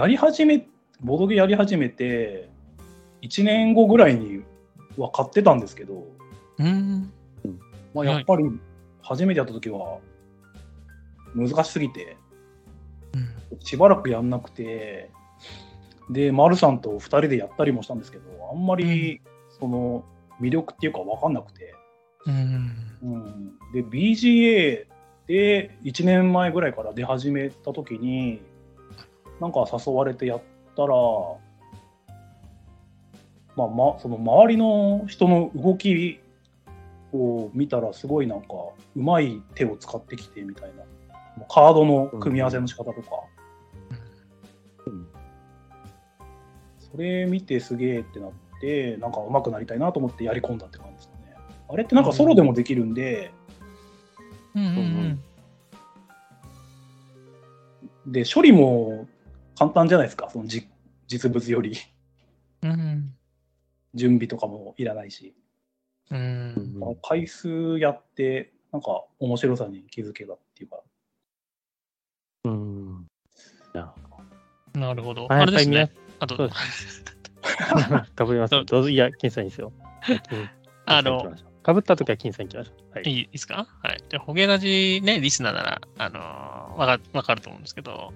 [0.00, 0.66] やり始め、
[1.02, 2.48] ボドゲやり始めて、
[3.20, 4.42] 1年後ぐらいに
[4.96, 6.06] は買ってたんですけど、
[6.58, 7.12] うん。
[7.92, 8.44] まあ、やっぱり
[9.02, 9.98] 初めてやった時は
[11.34, 12.16] 難しすぎて、
[13.58, 15.10] しばらくやんなくて、
[16.08, 19.20] で、丸さんと2人でやったりもしたんですけど、あんまり
[19.50, 20.06] その
[20.40, 21.74] 魅力っていうか分かんなくて、
[22.24, 22.72] うん。
[23.02, 24.86] うん、で BGA
[25.26, 28.40] で1年前ぐらいから出始めた時に
[29.40, 30.42] なんか誘われてやっ
[30.76, 30.94] たら、
[33.56, 36.20] まあま、その周りの人の動き
[37.12, 38.48] を見たらすごいなんか
[38.94, 40.84] うまい手を使ってきてみたいな。
[41.48, 43.00] カードの組み合わせの仕方とか、
[44.86, 45.06] うん
[46.90, 51.36] それ見てすげえってなってなんか上手くなりたいなと思ってやり込んだって感じですかね。
[51.68, 53.32] あれってなんかソロでもできるんで、
[54.56, 54.64] うん
[58.06, 58.12] うん。
[58.12, 59.06] で処理も
[59.60, 60.66] 簡単じゃないですかその実
[61.06, 61.76] 実物より
[62.62, 62.70] うん。
[62.70, 63.14] うん
[63.92, 65.34] 準備とかもいらないし、
[66.12, 66.96] うん。
[67.02, 70.76] 回数やってなんか面白さに気づけたっていうか
[72.44, 73.06] うん。
[73.74, 73.92] な
[74.74, 75.26] なるほど。
[75.26, 75.90] はいあれですね。
[76.20, 76.48] あと。
[78.14, 78.52] かぶ ります。
[78.64, 79.72] どうぞ、いや、金さんいいですよ。
[80.86, 81.34] あの、
[81.64, 82.94] かぶったときは金さん行きましょう。
[82.94, 83.10] はい。
[83.10, 83.66] いいですか？
[83.82, 84.04] はい。
[84.08, 88.12] じゃあ、ホゲラジね、リスナーなら、あのーわかわかると思うんですけど、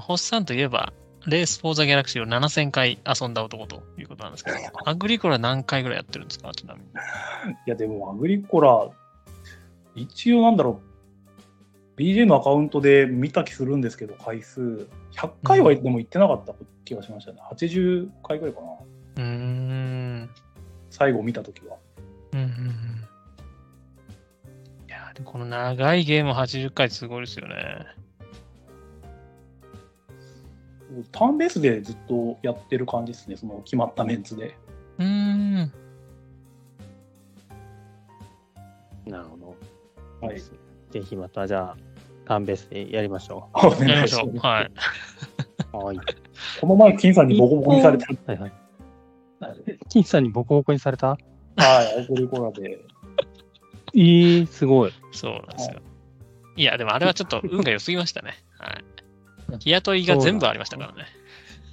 [0.00, 0.92] ホッサンといえば、
[1.26, 6.50] レース・フォー・ザ・ギャラクシーを7000回遊んだ男ということなんですけど、アグリコラ何回ぐらいやってるんですか？
[6.52, 6.86] ちなみに。
[6.86, 6.90] い
[7.66, 8.88] やでもアグリコラ
[9.94, 10.80] 一応なんだろ
[11.96, 16.54] う BJ のアカウントで見た気するんですけど回数100回はでも行ってなかった
[16.86, 18.66] 気がしましたね、80回ぐらいかな
[19.16, 20.30] うーん。
[20.88, 21.76] 最後見た時は
[22.32, 22.54] うんうんうん。
[24.88, 27.54] いやー、でもこの長いゲーム80回すごいですよね。
[31.12, 34.56] ターンベースでずっとやってる感じですねその決まったメンツで
[34.98, 35.72] うーん。
[39.06, 39.56] なるほど。
[40.26, 40.40] はい
[40.90, 41.76] ぜひまた、じゃあ、
[42.24, 44.38] ターンベースでやりましょおやりましょう。
[44.38, 44.70] はい。
[45.72, 45.76] う。
[45.76, 45.98] はい。
[46.60, 48.52] この前金さんにボコボコにされたはいはい。
[49.88, 51.08] 金さんにボコボコにされた？
[51.08, 52.80] はいアグリコラで
[53.94, 54.92] えー、すごい。
[55.12, 55.80] そうなんですよ。
[56.56, 58.34] いや、でもあれはちょっと運が良すぎましたね。
[58.58, 58.84] はい。
[59.58, 61.06] 日雇いが全部ありましたからね。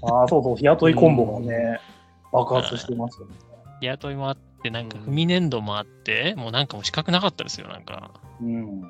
[0.02, 1.82] ああそうそう日雇いコンボがね
[2.32, 3.34] 爆発してますよね
[3.80, 8.12] 日雇いもあって、なんか踏み粘土もあって、もうなんかもう資格なかったですよ、なんか。
[8.42, 8.82] うん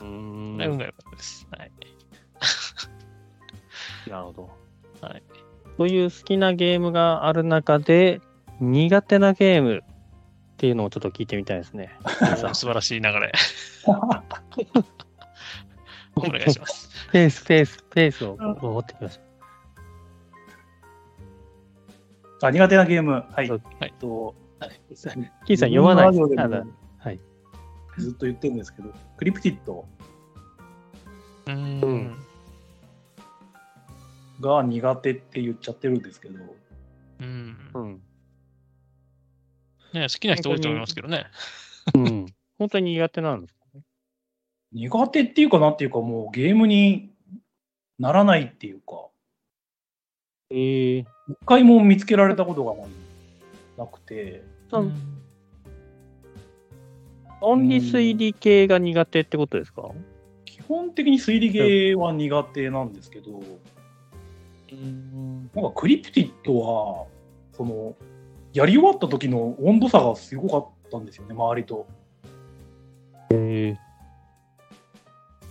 [0.00, 0.58] うん。
[0.58, 1.46] 運が良かったです。
[1.50, 1.72] はい。
[4.10, 4.50] なるほど。
[5.00, 5.22] はい。
[5.78, 8.20] そういう好きなゲームがある中で、
[8.60, 9.80] 苦手なゲームっ
[10.56, 11.96] ていうのをちょっと聞いてみたいですね。
[12.52, 13.32] 素晴らしい流れ。
[16.16, 16.90] お願いします。
[17.12, 19.20] ペース、ペース、ペースを持ってきまし
[22.42, 24.68] あ苦手なゲームはいそうえっとた。
[25.46, 26.66] 金さん読まないであも
[26.98, 27.20] はい
[27.98, 29.86] ずっと言ってるんですけど、クリプティッド
[31.46, 31.80] うーん。
[31.82, 32.18] うん
[34.40, 36.34] が苦手って言っちゃってるんですけど、
[37.20, 37.70] うん。
[37.74, 38.02] うん。
[39.92, 41.26] ね好きな人多いと思いますけどね。
[41.94, 42.26] うん。
[42.58, 43.61] 本当に苦手なんですか？
[44.72, 47.10] 苦手っていうかなんていうかもうゲームに
[47.98, 49.08] ならないっていうか、
[50.50, 51.06] ええ一
[51.46, 52.86] 回も見つけられたことがない
[53.76, 54.42] なくて、
[54.72, 54.78] う。
[54.80, 54.92] ん。
[57.40, 59.90] オンリー推理系が苦手ってことですか？
[60.44, 63.42] 基本的に推理ゲーは苦手なんですけど、
[64.72, 65.50] うん。
[65.54, 67.06] なんかクリプティッドは、
[67.52, 67.94] その、
[68.52, 71.86] やり終わった時の温度差がすごかったんですよね、周りと。
[73.30, 73.91] ええ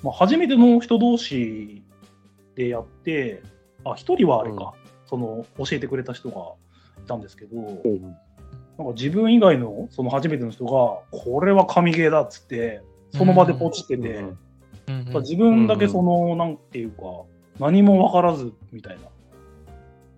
[0.03, 1.83] まあ、初めての人同士
[2.55, 3.43] でやって、
[3.85, 4.73] あ、一人はあれか、
[5.05, 6.53] その、教えてくれた人が
[7.03, 7.55] いたんですけど、
[8.77, 10.71] なんか自分以外のその初めての人が、
[11.11, 12.81] これは神ゲーだっつって、
[13.11, 14.37] その場でポチってて、うん
[15.21, 17.03] 自分だけその、なんていうか、
[17.59, 19.01] 何も分からずみたいな。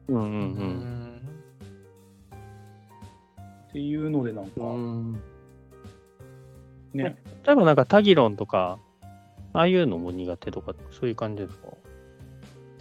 [0.10, 0.30] うんううん。
[0.30, 1.22] ん
[3.70, 4.68] っていうので、なんかうん。
[4.74, 5.14] うん。
[6.94, 7.16] ね、
[7.46, 8.80] 例えばなんかタギロンとか、
[9.54, 11.68] ああいうのも苦手とか、そういう感じですか？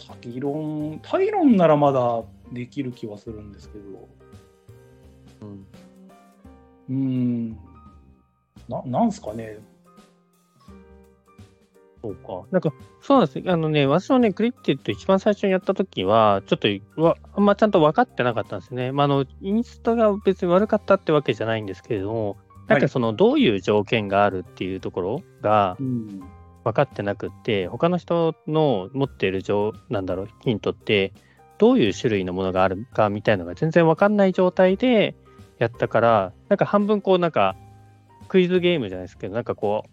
[0.08, 4.08] タギロン、タギロンならまだできる気はするんですけど、
[5.42, 5.66] うん。
[6.88, 7.58] うーん、
[8.68, 9.58] ななんすかね、
[12.02, 12.42] そうか。
[12.50, 13.52] なんか、そうなんですね。
[13.52, 16.68] あのね、私もね、クリプティッド一番最初にやったときは、ちょっと
[17.00, 18.90] わ、あんまちゃんと分かってなかったんですね。
[18.90, 26.22] まあ、あの、インストが別に悪かったってわけじゃないんですけれども、なんかその、どういう条件があるっていうところがうん、
[26.64, 31.12] 分かってなくって、他の人の持っている情、なんだろう、ヒントって、
[31.58, 35.14] どういう種類のものがあるかみたいなのが全然分かんない状態で
[35.58, 37.56] やったから、なんか半分こう、なんか、
[38.28, 39.84] クイズゲームじゃないですけど、なんかこ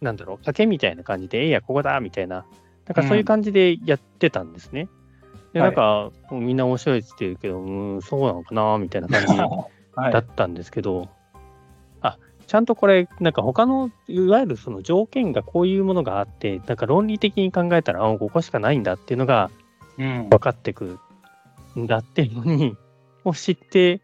[0.00, 2.46] う、なんだろう、賭けみたいな感じで、ええや、ここだみたいな、
[2.86, 4.88] なんかそういう感じでやってたんですね。
[5.52, 5.68] で、はい。
[5.68, 9.26] なんか、もうみんな面白いって言ってるけど、うーん、そうなのかなみたいな感じ
[9.94, 10.12] はい。
[10.12, 11.17] だったんですけど、あ
[12.48, 19.50] ちゃんとこれ、なんか他の、いわゆるその条件がこういうものがあって、なんか論理的に考えたら、あ、ここしかないんだっていうのが
[19.98, 20.98] うん分かってく
[21.78, 22.74] んだっていうのに、
[23.24, 24.00] を知って、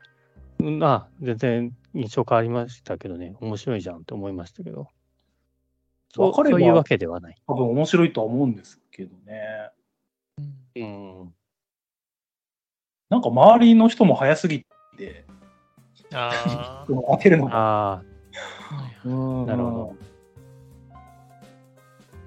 [0.58, 4.88] うん、あ、全然印象変わりましたけどね、面白いじゃんって思いましたけど。
[6.12, 7.36] そうそういうわけではない。
[7.48, 9.70] 多分面白いとは思うんですけどね。
[10.76, 11.34] うん。
[13.08, 14.66] なんか周りの人も早すぎ
[14.98, 15.24] て、
[16.12, 18.04] あ 当てるのが。
[19.04, 19.96] なるほど。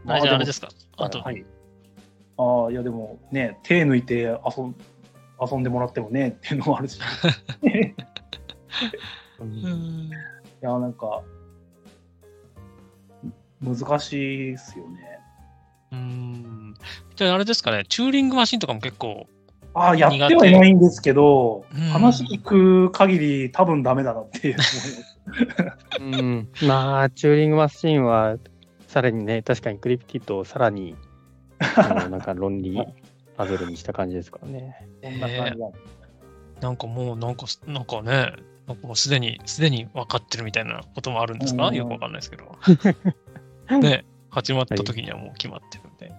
[0.10, 0.70] あじゃああれですか？
[0.98, 1.46] あと、はい。
[2.38, 4.76] ああ、いやでもね、手抜いて遊ん
[5.40, 6.98] 遊んでもらってもねっていうのもあるし。
[6.98, 7.04] いあ、
[9.40, 10.10] うんうん
[10.62, 11.22] や、なんか、
[13.62, 15.20] 難しいっすよね。
[15.92, 16.76] うん。
[17.16, 19.28] じゃああれですかね、チューリングマシンとかも結構、
[19.74, 25.17] ああ、やってはいないんですけど、うん話聞く限り多分ダメだなっていう思います。
[26.00, 28.38] うん、まあ、チューリングマシンは、
[28.88, 30.96] さらにね、確かにクリプティッドをさらに、
[31.60, 32.80] あのなんか論理
[33.36, 34.88] パズルにした感じですからね。
[35.02, 35.74] こん
[36.62, 38.34] なんかもう、なんか、なんかね、
[38.66, 42.58] なんかもうすでに、すでに分かってるみたいなこともあるんですか、うんよくわかんないですけど。
[43.80, 46.12] ね、始まった時にはもう決まってるんで。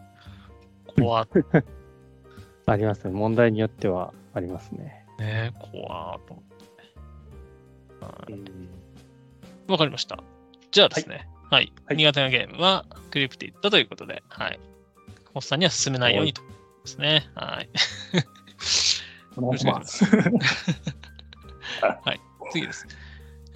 [0.96, 1.28] 怖っ
[2.66, 3.12] ありますね。
[3.12, 5.06] 問題によってはありますね。
[5.18, 8.04] ね、怖っと思って。
[8.04, 8.77] はいうん
[9.68, 10.18] わかりました。
[10.70, 11.72] じゃあですね、はい。
[11.84, 14.58] はい苦手なゲームはクリプティッドということで、はい。
[15.34, 16.42] ホッさんには進めないようにと。
[16.42, 16.48] で
[16.86, 17.28] すね。
[17.34, 17.68] はい。
[19.36, 20.04] お願いします。
[22.50, 22.86] 次です。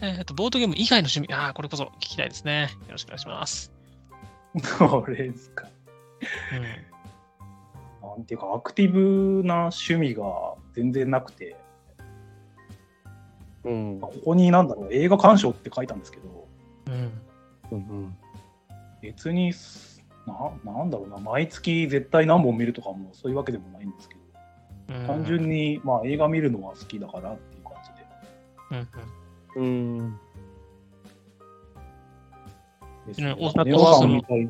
[0.00, 2.70] えっ、と、ボードゲーム以外の趣味、ああ、これこそ聞きたいですね。
[2.86, 3.72] よろしくお願いします。
[4.78, 5.68] これですか。
[6.52, 6.56] う
[8.04, 8.08] ん。
[8.08, 10.24] なんていうか、アクティブな趣味が
[10.74, 11.56] 全然なくて、
[13.64, 16.48] うんここになんだろう、映画鑑賞って書いたんですけど、
[16.86, 17.12] うん。
[17.70, 18.16] うん
[19.00, 24.20] 別にすな、なんだろうな、毎月絶対何本見るとかもそういうわけでもないんですけど、
[25.00, 27.90] うん単純に、まあ、映画見るのは好きだからっていう感じ
[28.80, 28.86] で。
[29.56, 30.20] うんうんうん
[33.06, 34.48] ですねおネオさんみたいに。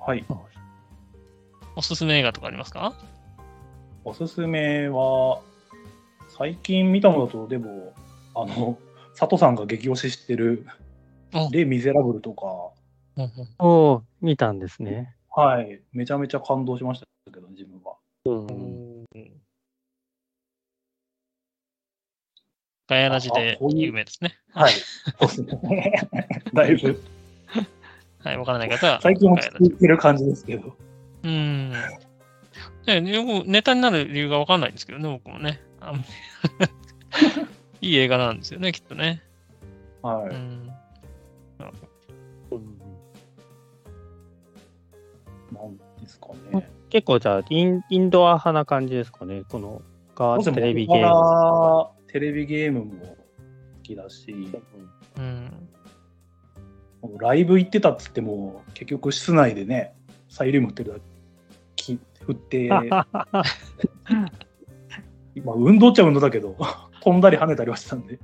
[0.00, 0.24] はい。
[1.76, 2.92] おすすめ映画とかありますか？
[4.04, 5.40] おすすめは、
[6.28, 7.92] 最近見たのだと、でも、
[8.34, 8.78] あの、
[9.18, 10.66] 佐藤さんが激推ししてる
[11.32, 12.46] お、レ・ミゼラブルとか、
[13.16, 15.14] うんうんおー見たんですね。
[15.30, 17.96] はい、めちゃめちゃ感動しましたけど、自分は。
[18.26, 19.04] うん
[22.86, 24.36] ガヤラジで有名ですね。
[24.52, 24.72] はい。
[24.72, 26.08] そうですね。
[26.52, 27.00] だいぶ、
[28.22, 29.00] はい、わからない方は。
[29.00, 30.76] 最近も聞いてる感じですけど。
[31.22, 31.70] うん。
[31.70, 31.76] ね、
[33.10, 35.60] よくネタになる理由がわかんないんですけどね、僕もね。
[37.84, 39.22] いい映画なんですよね、きっとね。
[40.00, 40.28] はい。
[40.28, 40.34] うん。
[42.50, 42.84] うん
[45.52, 46.68] なんですかね。
[46.88, 49.42] 結構じゃあイン、インドア派な感じですかね。
[49.48, 49.82] この
[50.16, 51.06] ガそうですねテレビゲ僕ーム。
[51.06, 53.16] はテレビゲームも好
[53.82, 54.34] きだし、
[55.18, 55.68] うん。
[57.18, 59.94] ライブ行ってたっつっても、結局室内でね、
[60.28, 60.98] サイリウム振ってるだ
[61.76, 63.06] け振って、 ま
[65.52, 66.56] あ、運動っちゃ運動だけど、
[67.04, 68.18] 飛んだり跳ねたりはしたんで。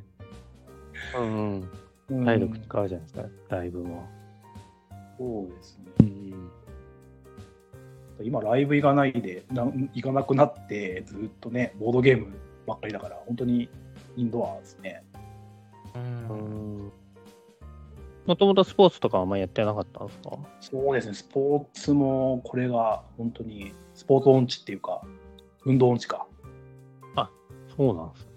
[1.16, 1.68] うん
[2.08, 4.08] うん体力使うじゃないですか、ライブも。
[5.16, 5.84] そうですね。
[6.00, 6.50] うん
[8.22, 9.64] 今、ライブ行かないで、な
[9.94, 12.26] 行かなくなって、ずっとね、ボードゲーム
[12.66, 13.68] ばっかりだから、本当に
[14.16, 15.04] インドアですね。
[15.94, 16.92] うん
[18.26, 20.38] もともとスポーツとかはあんまやってなかったんですか？
[20.60, 25.02] そうですね、スポーツも、これが本当にスポーツ音痴っていうか、
[25.64, 26.26] 運動音痴か。
[27.76, 28.29] そうなんです。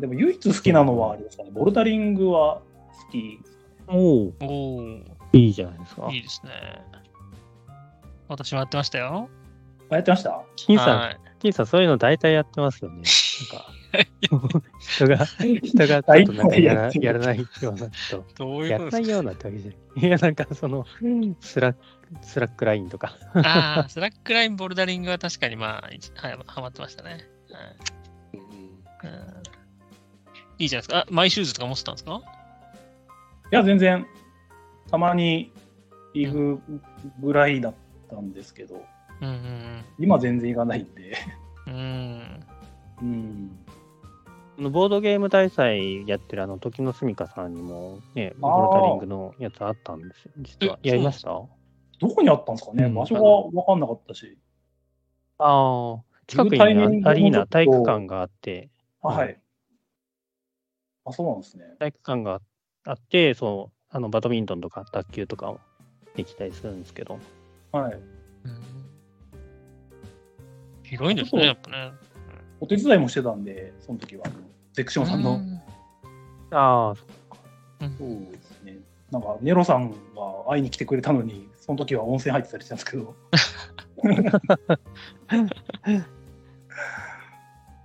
[0.00, 2.60] でも唯一好きなのはあれですかね、ボルダリングは
[3.06, 3.40] 好き。
[3.88, 4.82] おお、おお
[5.32, 6.08] いいじゃないですか。
[6.10, 6.50] いいですね。
[8.28, 9.28] 私もやってましたよ。
[9.90, 10.40] あやってました？
[10.56, 11.16] 金さん、はい。
[11.40, 13.02] 金さん、そういうの大体やってますよね。
[13.92, 18.96] なんか、 人が、人がちょっとなんかやらやらないような人、どういやうことですか？
[18.98, 20.06] らないようなってわけじゃない。
[20.06, 20.84] いや、なんかその、
[21.40, 21.78] スラック、
[22.22, 23.16] スラックラインとか。
[23.34, 27.10] ああ、スラックラインボルダリングは確かにまあ、一はい、ハマってましたね。
[27.10, 27.20] はい
[29.02, 29.42] うん
[30.60, 30.98] いいじゃないですか。
[30.98, 32.20] あ、マイシューズとか持ってたんですか？
[33.50, 34.06] いや、全然、
[34.90, 35.52] たまに
[36.14, 36.60] 行く
[37.20, 37.74] ぐらいだっ
[38.10, 38.82] たんですけど、
[39.20, 41.16] うんうん今全然行かないんで。
[41.66, 42.40] うん。
[43.02, 44.70] うん。
[44.70, 50.32] ボードゲーム大祭やってるあの時のすみかさんにもね、ボルダリングのやつあったんですよ。
[50.38, 50.78] 実は。
[50.82, 51.28] えやりました？
[51.30, 51.48] ど
[52.08, 54.38] こにあったんですかね、うん場所が分かんなかったし。
[55.38, 56.66] ああ、近くにア
[57.14, 58.68] リーナ、体育館があって、
[59.02, 59.39] あはい。
[61.04, 61.64] あ、そうなんですね。
[61.78, 62.40] 体育館が
[62.84, 65.60] あって、そう、あのバドミントンとか卓球とかも
[66.14, 67.18] できたりするんですけど。
[67.72, 67.94] はい。
[67.94, 68.20] うん
[70.90, 71.92] 広いんですね、やっぱね。
[72.58, 74.24] お手伝いもしてたんで、その時は、
[74.72, 75.34] ゼクションさんの。
[75.34, 75.60] うん
[76.52, 76.94] ああ、
[77.96, 78.76] そうですね。
[79.12, 79.94] なんか、ネロさんが
[80.48, 83.14] 会いに来てくれたのに、その時は温泉入ってたりしたんですけど。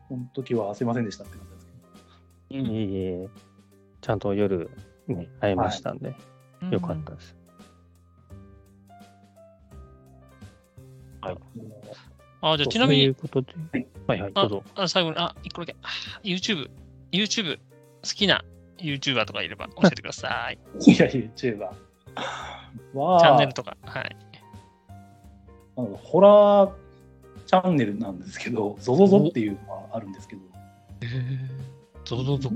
[0.08, 1.38] その時はすいませんでしたって
[2.62, 3.30] いえいえ、
[4.02, 4.70] ちゃんと夜、
[5.08, 6.16] ね、会えましたんで、
[6.72, 7.36] よかったです。
[11.22, 11.38] はい。
[12.42, 14.64] あ、じゃあちなみにそういう、ことで、はいはい、どうぞ。
[14.76, 15.76] あ最後に、あ、一個だけ。
[15.82, 15.88] あ
[16.24, 16.70] YouTube、
[17.12, 17.62] YouTube、好
[18.04, 18.44] きな
[18.78, 20.60] YouTuber とかいれば 教えてください。
[20.86, 21.70] いや、YouTuber
[22.94, 23.76] は、チャンネルとか。
[23.84, 24.16] はい。
[25.78, 26.72] あのホラー
[27.46, 30.42] チャンネルなんですけど、ゾゾゾっていうのがあるんですけど、
[32.06, 32.52] えー、ゾゾゾ。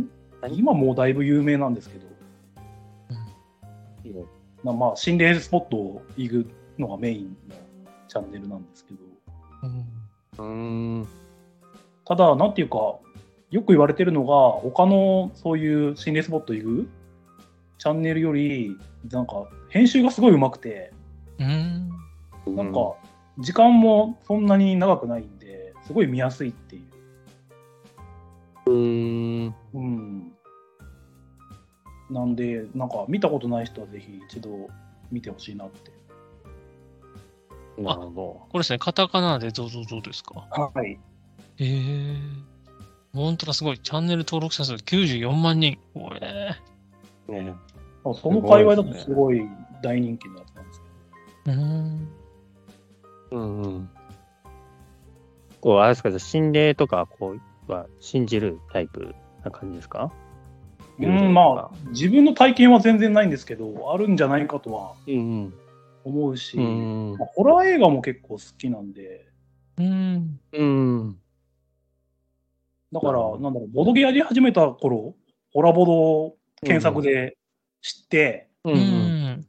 [0.52, 2.10] 今もうだいぶ有名なんですけど、
[4.64, 7.56] まあまあ、心霊スポットを行くのがメインの
[8.08, 9.00] チャンネルなんですけど、
[9.64, 10.00] うん
[10.38, 11.08] うーん。
[12.06, 12.78] ただ、なんていうか、
[13.52, 16.89] よく言われてるのが、他のそういう心霊スポット行く
[17.78, 18.76] チャンネルより、
[19.12, 20.91] なんか、編集がすごいうまくて、
[21.39, 21.89] うん。
[22.56, 22.95] なんか、
[23.39, 26.84] 時間もそんなに長くないんで、すごい見やすいっていう。
[26.84, 26.89] う
[32.10, 34.68] なんで、なんか、見たことない人はぜひ一度
[35.12, 35.91] 見てほしいなって。
[37.82, 38.12] なるほど。
[38.12, 40.47] これですね、カタカナでゾゾゾですか？
[40.51, 40.99] はい。
[41.60, 42.18] えー。
[43.14, 43.80] 本当だ、すごい。
[43.80, 45.78] チャンネル登録者数94万人。
[45.93, 46.20] これ。
[47.28, 47.53] ね、
[48.03, 49.41] その界隈だとすごい
[49.84, 50.82] 大人気のやつなんです
[51.45, 52.07] けうん。
[53.32, 53.89] うんうん。
[55.62, 57.36] こう、あれですか、心霊とか、こ
[57.68, 59.14] う、は信じるタイプ
[59.45, 60.12] な感じですか？
[60.12, 60.29] ど。
[61.08, 65.54] うん、まあ、自分の体験は全然ないんですけど、あるんじゃないかとはうん
[66.04, 67.16] 思うし、うん。
[67.18, 69.26] まあ、ホラー映画も結構好きなんで、
[69.78, 70.39] うん。
[70.52, 71.20] うん。
[72.91, 75.16] だから、なんだろう、ボドゲやり始めた頃、
[75.54, 77.38] ホラボドを検索で
[77.82, 78.72] 知って、う。
[78.72, 79.47] うんん。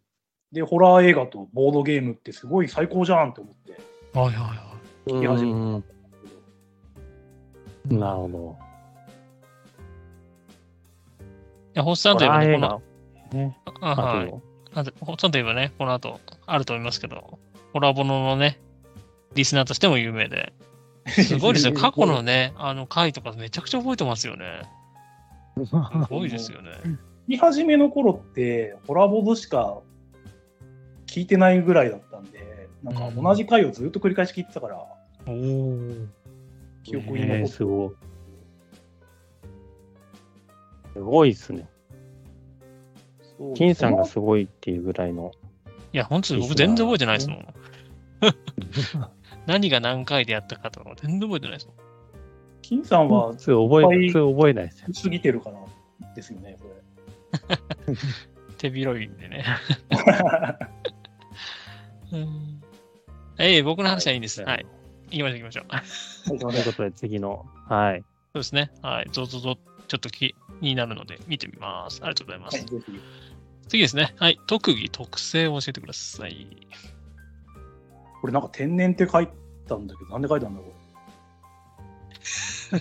[0.53, 3.73] で、ホラー映画とボードゲームってすごい最高じゃんって思って、
[4.19, 4.75] はいはいは
[5.07, 5.21] うん。
[5.21, 5.85] き始めうん
[7.91, 7.95] い。
[7.95, 8.70] なるほど。
[11.75, 12.83] や、ホッサンといえばね、この
[13.33, 13.39] 画。
[13.39, 13.57] ね。
[13.81, 14.35] はい。
[14.73, 17.39] あとホッサンといえばね、この後あると思いますけど、
[17.73, 18.59] ホラボノのね、
[19.35, 20.53] リスナーとしても有名で、
[21.07, 21.73] すごいですよ。
[21.79, 24.63] 過去のね、あの回とかめちゃくちゃ覚えてますよね。
[25.65, 25.75] す
[26.09, 26.71] ごいですよね。
[27.27, 29.79] 見始めの頃って、ホラボドしか
[31.07, 34.77] 聞いてないぐらいだったんで、なんか同じ回をずっと繰り返し聞いてたから、
[35.27, 35.79] おお。
[36.83, 38.10] 記憶にね残ってすごい。
[40.93, 41.69] すごいっすね。
[43.55, 45.33] 金さんがすごいっていうぐらいの。
[45.93, 47.55] いや、本当に僕全然覚えてないですもん。
[49.47, 51.77] 何が何回でやったかとか全然覚えてないですもん。
[52.63, 54.89] 金さんは普通覚え、普通覚えないですよ。
[55.03, 55.57] 過ぎてるから
[56.15, 56.71] ですよね、それ。
[58.59, 59.45] 手広いんでね。
[62.13, 62.63] うん
[63.39, 64.43] ええ僕の話はいいんです。
[64.43, 64.67] はい。
[65.11, 65.65] 行きましょう行きましょう。
[65.69, 65.83] はい
[66.27, 68.01] ということで次の、はい。
[68.01, 68.71] そうですね。
[68.83, 69.09] はい。
[69.13, 69.57] ゾゾゾ、
[69.89, 72.01] ちょっと気になるので見てみます。
[72.03, 72.57] ありがとうございます。
[72.59, 72.67] はい。
[73.69, 74.15] 次ですね。
[74.17, 74.39] はい。
[74.47, 76.67] 特技、特性を教えてください。
[78.21, 79.29] これなんか天然って書い
[79.67, 80.67] たんだけど、なんで書いたんだろ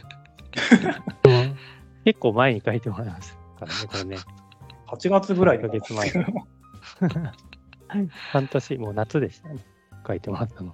[2.06, 4.18] 結構前に書いてもらいましたからね、これね。
[4.18, 4.92] う。
[4.96, 6.10] 8月ぐらいに1ヶ月前
[8.32, 9.60] 半年、もう夏でしたね。
[10.08, 10.74] 書いてもらったの。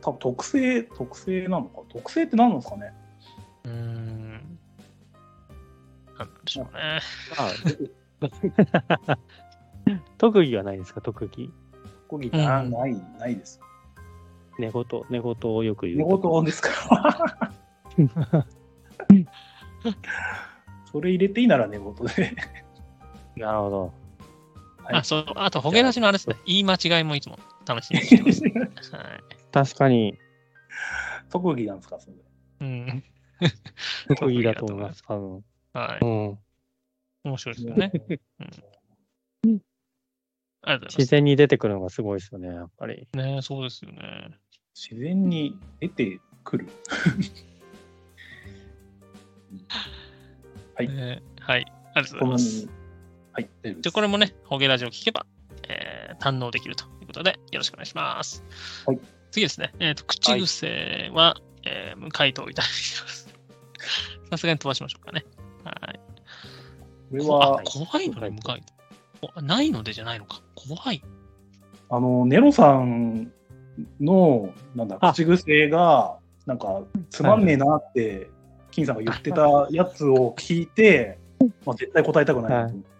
[0.00, 1.82] 多分特性、特性なのか？
[1.88, 2.92] 特性って何なんですかね？
[3.64, 4.58] うーん。
[6.18, 7.00] なんでしょうね。
[7.38, 7.50] あ
[10.18, 11.50] 特技はないですか、特技。
[12.08, 13.60] 特技なうんない、ないです。
[14.58, 16.20] 寝言、寝言をよく言寝う。
[16.20, 16.70] 言ですか？
[20.90, 22.32] それ入れていいなら寝言で。
[23.36, 23.92] なるほど。
[24.84, 26.36] はいあ、そう、あと、ホゲラジのあれですね。
[26.46, 28.94] 言い間違いもいつも楽しみにしてます。
[28.94, 29.04] はい。
[29.52, 30.16] 確かに
[31.30, 32.16] 特技なんですか、それ。
[32.60, 33.04] うん。
[34.16, 35.02] 特技だと思います。
[35.02, 35.44] 多分。
[35.76, 36.04] はい。
[36.04, 36.38] うん。
[37.24, 37.92] 面白いですよね。
[39.44, 39.60] うん。
[40.62, 43.06] ありがとうござい自然に出てくるのがすごいですよね、やっぱり。
[43.12, 43.26] ます。
[43.26, 44.30] ねそうですよね。
[44.74, 46.66] 自然に出てくる？
[50.74, 51.66] はいえーはい。
[51.94, 52.70] ありがとうございますに。。
[53.32, 53.92] はい、大丈夫で、です。
[53.92, 55.26] これもね、ホゲラジを聞けば、
[55.68, 58.42] えー堪能できるということで、よろしくお願いします。
[58.86, 58.98] はい。
[59.30, 59.74] 次ですね。
[59.80, 63.26] えっ、と、口癖は、えー回答いただいています。
[64.30, 65.24] さすがに飛ばしましょうかね。
[65.66, 66.00] はい。
[67.10, 68.62] これは、怖いのに向かい。
[69.36, 70.42] おないのでじゃないのか。
[70.54, 71.02] 怖い。
[71.88, 73.32] あの、ネロさん
[74.00, 78.28] の、なんだ、あ口癖が、なんか、つまんねえなって、
[78.70, 81.18] 金さんが言ってたやつを聞いて、
[81.64, 82.96] まあ、絶対答えたくないなと思って。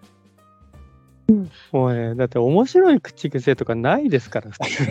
[1.73, 4.85] もうね、だって面白い口癖とかないですから、普 通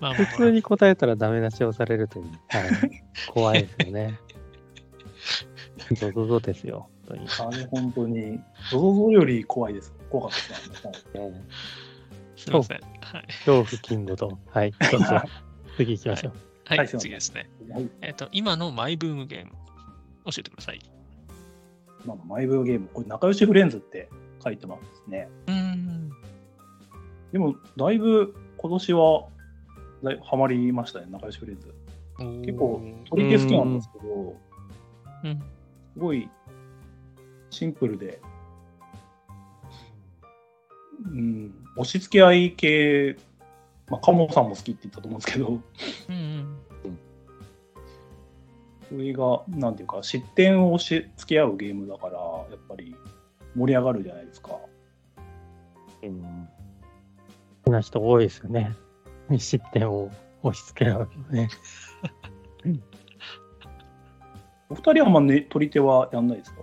[0.00, 2.26] まあまあまあ普通に答えたらダメ出しをされるという。
[2.26, 2.34] はい。
[3.28, 4.18] 怖いですよね。
[5.94, 7.28] ゾゾゾですよ、本当に。
[7.28, 9.94] あれ、本当に、ゾゾゾより怖いです。
[10.10, 11.20] 怖かったですね。
[11.20, 11.44] はいね
[12.36, 12.78] すみません。
[12.78, 13.26] はい。
[13.44, 14.38] 恐怖金語と。
[14.46, 14.72] はい。
[15.76, 16.32] 次行きましょう。
[16.66, 17.50] はい、次ですね。
[17.70, 19.52] はいえっ、と、今のマイブームゲーム、
[20.26, 20.80] 教えてください。
[22.06, 24.08] まあ、マイブーゲーム、これ、仲良しフレンズって
[24.42, 25.28] 書いてますね。
[25.48, 26.10] うーん。
[27.32, 29.28] でも、だいぶ今年は
[30.02, 31.74] だいハマりましたね、仲良しフレンズ。
[32.44, 32.80] 結構、
[33.10, 34.36] 取り手好きなんですけど、
[35.24, 35.42] うん。
[35.98, 36.30] すごい
[37.50, 38.20] シンプルで、
[41.04, 43.16] うん、押し付け合い系、
[43.88, 46.98] まあ、鴨さんも好きって言ったと思うんですけど、うんうん。
[48.88, 52.94] それが、なんていうか、失点を押し付け合うゲームだから、やっぱり
[53.56, 54.56] 盛り上がるじゃないですか。
[56.04, 56.22] うん。
[57.64, 58.72] 好きな人多いですよね。
[59.36, 60.12] 失点を
[60.44, 61.48] 押し付け合うのね。
[64.70, 66.62] お二人はあんまね、取り手はやんないですか？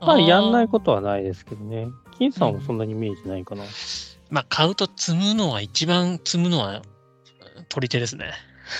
[0.00, 0.72] まあ、やんないと。
[0.72, 1.88] ことはないですけどね。
[2.16, 3.64] 金さんもそんなにイメージないかな。
[4.30, 6.82] まあ、買うと積むのは、一番積むのは、
[7.68, 8.32] 取り手ですね。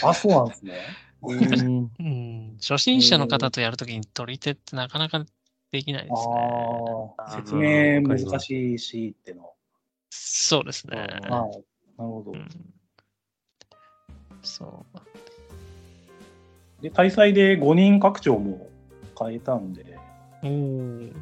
[0.03, 0.97] あ、そうなんですね。
[1.23, 1.91] うん。
[1.99, 2.57] うん。
[2.61, 5.25] 初心者の方とやるときに取り手ってなかなか
[5.73, 6.17] できないですね。
[7.19, 9.53] ああ、説明難しいしっての。
[10.11, 10.97] そうですね。
[11.29, 11.63] なる
[11.97, 12.37] ほどう。
[12.37, 12.49] ん
[14.43, 15.01] そう。
[16.83, 18.69] で、大祭で5人拡張も
[19.19, 19.99] 変えたんで、
[20.43, 21.13] おー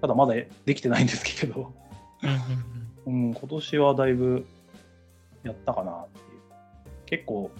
[0.00, 0.34] ただまだ
[0.66, 1.72] できてないんですけど、
[2.22, 2.28] うん。
[2.28, 2.36] うん
[3.06, 4.46] うんうん、今年はだいぶ
[5.42, 6.24] やったかなっていう。
[7.06, 7.50] 結構、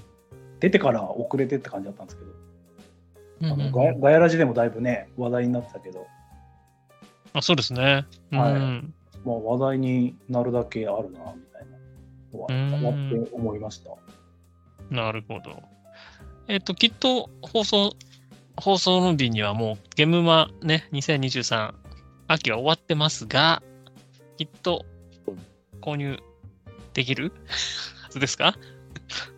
[0.60, 6.06] 出てから遅れてって感じだったんですけど、うんうんあのガヤガヤラジでもだいぶね、話題になってたけど、
[7.32, 8.06] あそうですね。
[8.30, 8.38] うん。
[8.38, 8.52] はい。
[9.24, 11.78] まあ、話題になるだけあるな、みたいな
[12.32, 13.10] のは、うん。
[13.10, 13.90] やって思いました。
[14.90, 15.73] なるほど。
[16.48, 17.96] えっ、と、きっと放送、
[18.56, 21.74] 放送の日にはもうゲームマね、2023
[22.28, 23.62] 秋は終わってますが、
[24.36, 24.84] きっと
[25.80, 26.18] 購入
[26.92, 27.32] できる？
[28.02, 28.56] はずですか？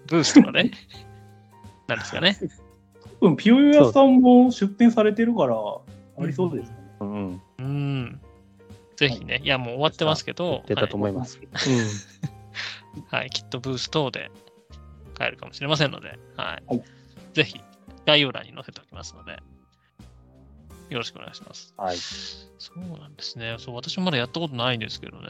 [0.07, 0.71] ブースとかね。
[1.87, 2.39] なんですかね。
[3.21, 6.77] 多分、ピヨヨヤさんも出展されてるから、ありそうですね。
[7.01, 7.43] うん。
[7.59, 8.21] うん。
[8.97, 11.39] ぜひね、いやもう終わってますけど、出たと思います。
[11.39, 11.49] はい、
[13.23, 14.31] はい、きっとブース等で
[15.17, 16.63] 買えるかもしれませんので、はい。
[16.67, 16.83] はい
[17.37, 17.61] ぜひ
[18.07, 19.33] 概要欄に載せておきますので、
[20.89, 21.75] よろしくお願いします。
[21.77, 21.85] うん。
[21.85, 21.97] はい。
[21.99, 23.57] そうなんですね。
[23.59, 25.29] そう、私もまだやったことないんですけどね。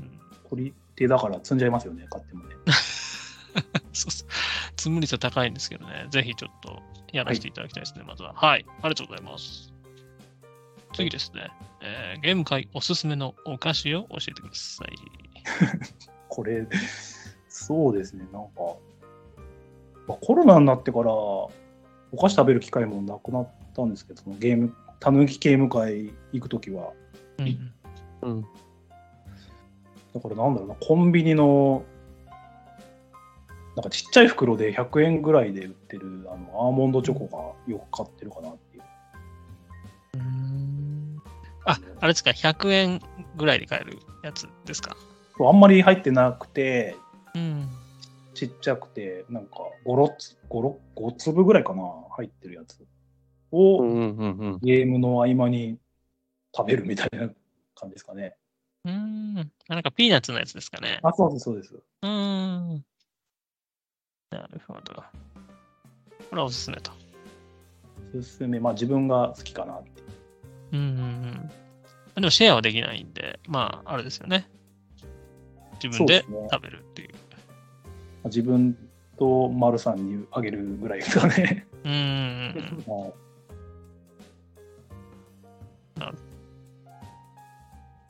[0.00, 2.54] うん、取り手だから積んじゃいますよね、買ってもね。
[3.92, 4.28] そうそう。
[4.76, 6.06] 積む率は高いんですけどね。
[6.10, 6.80] ぜひちょっと
[7.12, 8.34] やらせていただきたいですね、まずは。
[8.34, 8.64] はい。
[8.68, 9.72] ありがとうございます。
[10.94, 11.50] 次ですね。
[11.80, 14.88] えーゲーム会おすすめのお菓子を教えてください。
[16.28, 16.64] これ、
[17.62, 18.50] そうですね、なんか、
[20.08, 21.50] まあコロナになってから、お
[22.20, 26.92] 菓子食べる機会もなくなったんですけど、そのゲーム、たぬきゲーム会行くときは、
[27.38, 27.72] うん
[28.22, 28.42] うん。
[30.12, 31.84] だからなんだろうな、コンビニの、
[33.74, 38.82] なんかちっちゃい袋で100円ぐらいで売ってるあのアーモンドチョコがよく買ってるかなっていう。
[41.64, 43.00] あ、あれですか、100円
[43.36, 44.94] ぐらいで買えるやつですか？
[45.40, 46.96] あんまり入ってなくて、
[47.34, 47.68] うん。
[48.34, 50.12] ちっちゃくて、なんか5、6
[50.48, 51.82] 5, 5粒ぐらいかな、
[52.16, 52.84] 入ってるやつ
[53.50, 54.58] を、うんうんうんうん。
[54.62, 55.78] ゲームの合間に
[56.54, 57.28] 食べるみたいな
[57.74, 58.36] 感じですかね。
[58.84, 59.52] うーん。
[59.68, 61.00] あなんかピーナッツのやつですかね。
[61.02, 61.74] あ、そうです、そうです。
[61.74, 62.84] うーん。
[64.30, 64.94] なるほど。
[64.94, 66.90] これはおすすめと。
[68.16, 70.06] おすすめ、まあ自分が好きかなっていう。
[70.72, 71.50] うんうんうん。
[72.14, 74.48] でもシェアはできないんで、まあ、あれですよね。
[75.82, 77.11] 自分で食べるっていう。
[78.24, 78.76] 自分
[79.18, 81.66] と丸さんにあげるぐらいですかね。
[81.84, 82.84] うーん。
[82.86, 83.12] はい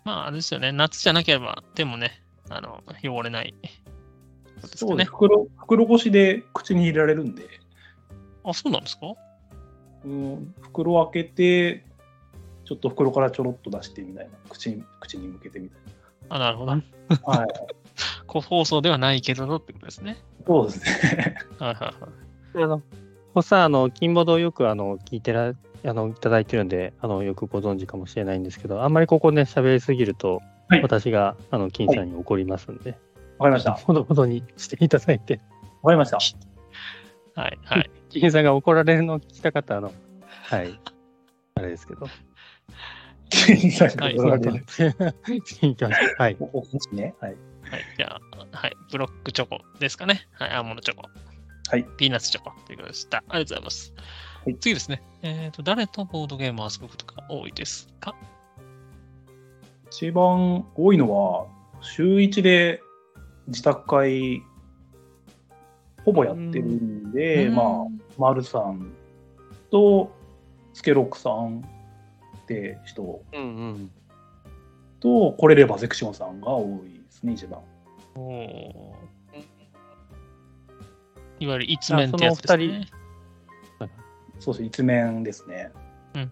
[0.05, 0.73] まあ、あれですよね。
[0.73, 3.55] 夏じゃなければ手もね、あの、汚れない。
[4.61, 5.11] そうですかねそうです。。
[5.11, 7.45] 袋袋越しで口に入れられるんで、
[8.45, 9.15] あ、そうなんですか？
[10.05, 11.85] うん、袋開けて、
[12.65, 15.79] ちょっと袋からちょろっと出してみたいな、口に口に向けてみたい
[16.31, 16.75] あ、なるほど。
[16.75, 16.83] な。
[17.25, 17.69] はい、個
[18.41, 20.19] 放送ではないけどってことですね。
[20.47, 21.37] そうですね。
[21.59, 21.95] はいは
[22.55, 22.65] いはい。
[22.65, 22.83] あの、
[23.35, 25.55] おっさん、あの、金ボドをよくあの聞いてら、
[25.85, 32.93] あの、いただいてるんで、あの、よくご存知かもしれないんですけど、あんまりここね、喋りすぎると、はい私が、あの、金さんに怒りますんで、
[33.39, 33.73] わかりました。
[33.73, 35.41] ほどほどにしていただいて、
[35.83, 36.19] わかりました。
[37.39, 37.91] はい、はい。
[38.09, 39.93] 金さんが怒られるのを聞きたかった、あの、
[40.45, 40.81] はい、
[41.57, 42.03] あれですけど。
[42.03, 42.09] は
[44.11, 46.37] い怒られる次行きましょうはい。
[47.21, 47.37] はい。
[47.73, 48.21] はい、じゃ
[48.53, 50.29] あ、はい、ブロックチョコですかね。
[50.33, 51.05] はい、アーモンドチョコ。
[51.71, 51.85] はい。
[51.97, 53.19] ピーナッツチョコということでした。
[53.19, 53.95] ありがとうございます。
[54.45, 55.03] はい次ですね。
[55.23, 58.15] えっ、と、誰とボードゲームを遊ぶことが多いですか？
[59.91, 61.47] 一番多いのは、
[61.81, 62.83] 週1で
[63.47, 64.43] 自宅会、
[66.05, 67.67] ほぼやってるんで、まあ、
[68.19, 68.93] マルさん
[69.71, 70.13] と、
[70.75, 71.65] スケロックさん
[72.37, 73.91] って人うんうん。
[75.01, 77.61] と、来れればゼクシオンさんが多いですね、一番。
[77.61, 77.65] あ、
[78.19, 79.13] おー
[81.41, 82.87] いわゆる一面ってやつですね。
[84.39, 85.71] そうです、一面ですね。
[86.15, 86.31] うんうん。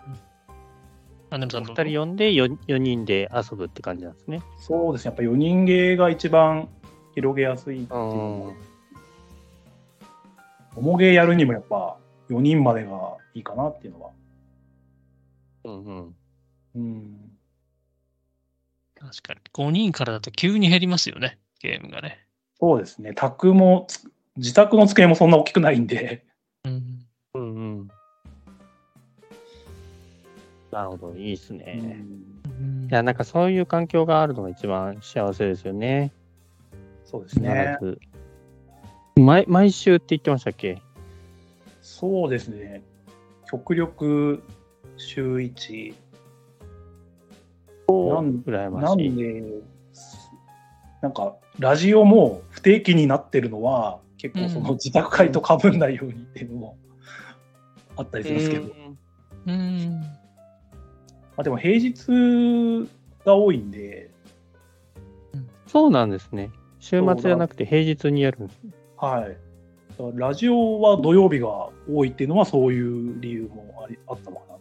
[1.30, 4.42] あ、でも人呼んで 4, 4人で遊ぶって感じなんですね。
[4.58, 6.68] そうですね、やっぱ4人芸が一番
[7.14, 8.54] 広げやすいっていう
[10.76, 11.96] 重芸やるにもやっぱ
[12.28, 14.10] 4人までがいいかなっていうのは。
[15.64, 16.14] うんうん。
[16.76, 17.29] うん。
[19.00, 19.40] 確かに。
[19.52, 22.26] 5人からだと急に減りますよね、ゲームがね。
[22.60, 26.24] そうですね、宅もつ、自宅の机もそんな大きくないんで、
[26.64, 27.06] うん。
[27.34, 27.88] うんうん。
[30.70, 32.04] なるほど、いいですうね。
[32.60, 36.12] んいや、なんかそういう環境があるのが一番幸せですよね。
[37.04, 37.78] そうですね。
[39.16, 40.80] 毎毎週って言ってましたっけ？
[41.82, 42.82] そうですね、
[43.50, 44.42] 極力
[44.96, 45.94] 週1。
[48.14, 49.08] なん羨ましい。
[49.08, 49.44] なんで、
[51.02, 56.78] なんか、ラジオも不定期になってるのは、結構その自宅会と被んないようにっていうのも
[57.96, 58.68] あったりするんですけど、
[59.46, 60.02] まうん。
[61.38, 62.88] あ、でも平日
[63.24, 64.10] が多いんで、
[65.66, 66.50] そうなんですね。
[66.80, 68.72] 週末じゃなくて平日にやるんですね。
[68.96, 69.36] はい。
[70.14, 74.58] ラジオは土曜日が多いっていうのはそういう理由もありあったのかな。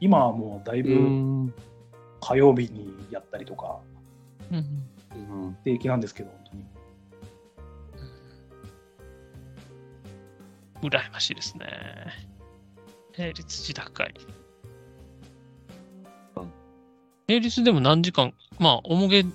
[0.00, 1.54] 今はもうだいうぶん。
[2.22, 3.80] 火曜日にやったりとか、
[4.50, 6.38] うんうん定期なんですけど、本
[10.80, 10.90] 当に。
[10.90, 11.66] 羨ましいですね。
[13.12, 14.14] 平日自宅会
[16.36, 16.52] うん。
[17.26, 19.26] 平日でも何時間、まあ、重げ1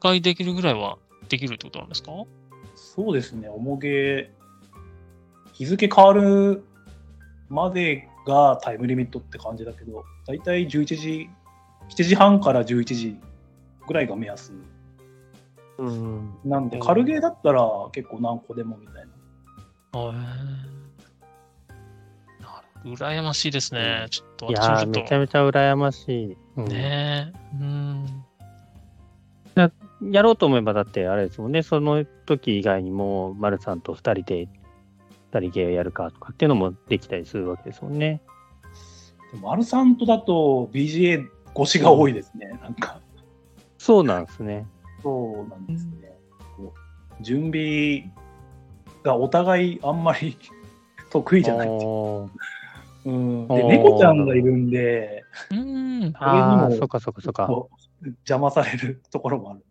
[0.00, 0.98] 回できるぐらいは
[1.28, 2.10] できるってことなんですか？
[2.76, 4.30] そうですね、重げ、
[5.54, 6.64] 日付変わる
[7.48, 11.30] までがタイムリミットって感じだけど、だいたい11時、
[11.90, 13.16] 7時半から11時
[13.86, 14.52] ぐらいが目安
[15.78, 16.34] うん。
[16.44, 17.62] なんで、うん軽ゲーだったら
[17.92, 20.00] 結構何個でもみたいな。
[20.00, 20.12] へえ。
[22.42, 24.06] なる羨ましいですね。
[24.10, 25.02] ちょっといやー、私もちょっと。
[25.02, 26.36] めちゃめちゃ羨ましい。
[26.56, 27.56] うんねえ。
[27.60, 28.24] うん。
[30.12, 34.48] やろうと思えば、だってあれですもんね、その時以外にも、丸さんと二人で、
[35.32, 38.22] 二人ゲーやるかとかっていうのもできたりするわけですもんね。
[39.32, 41.26] でも、アルサントだと BGA
[41.56, 43.00] 越しが多いですね、なんか。
[43.78, 44.66] そうなんですね。
[45.02, 46.12] そうなんですね。
[47.20, 48.10] 準備
[49.02, 50.36] がお互いあんまり
[51.10, 51.88] 得意じゃないってい
[53.06, 56.12] うん、で、猫ちゃんがいるんで、うん。
[56.16, 57.48] ああ、そっかそっかそっか。
[58.02, 59.66] 邪魔されるところもあるんで。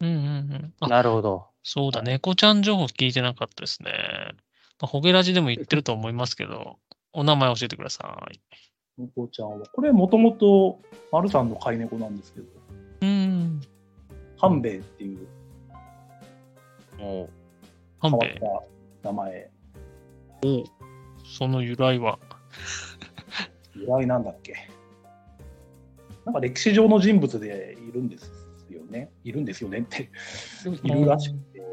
[0.00, 0.74] うんうんうん。
[0.80, 1.46] あ、なるほど。
[1.62, 3.92] そうだ、猫ちゃん情報聞いてなかったですね。
[4.80, 6.78] まあ、ホゲラジでも言ってると思いますけど、
[7.12, 8.40] お名前教えてください。
[8.98, 10.80] 猫ちゃんは、これもともと
[11.12, 12.46] 丸さんの飼い猫なんですけど、
[13.02, 13.60] うん。
[14.36, 15.26] ハンベイっていう
[17.00, 17.28] お
[18.00, 18.46] 半変わっ兵た
[19.04, 19.50] 名前、
[20.42, 20.64] 衛。
[21.38, 22.18] その由来は？
[23.74, 24.54] 由来なんだっけ？
[26.24, 28.30] なんか歴史上の人物でいるんです
[28.70, 29.10] よね。
[29.24, 30.10] いるんですよねって、
[30.82, 31.66] いるらしくて、は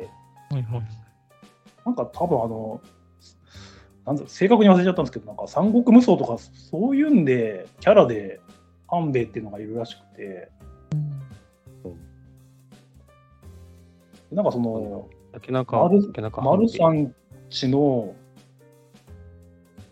[0.60, 0.84] いはい。
[1.86, 2.82] なんか多分あの、
[4.06, 8.40] なんだ正確に忘れちゃったんですけど、なんか三国無双とかそういうんで、キャラで
[8.88, 10.52] ハンベイっていうのがいるらしくて、
[14.32, 17.14] なんかその、竹中、丸竹中丸さん
[17.50, 18.16] ちの、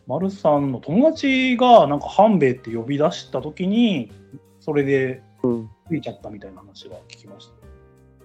[0.05, 4.11] 丸さんの友達がなんかハンベイって呼び出したときに、
[4.59, 7.49] それでうんついちゃったみたいな話は聞きまし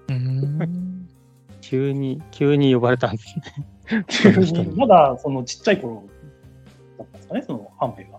[0.09, 0.15] た。
[0.15, 1.09] うん。
[1.60, 3.66] 急に、急に呼ばれたんですね。
[4.77, 6.05] まだそのちっちゃい頃
[6.98, 8.19] だったんですかね、そのハンベイが。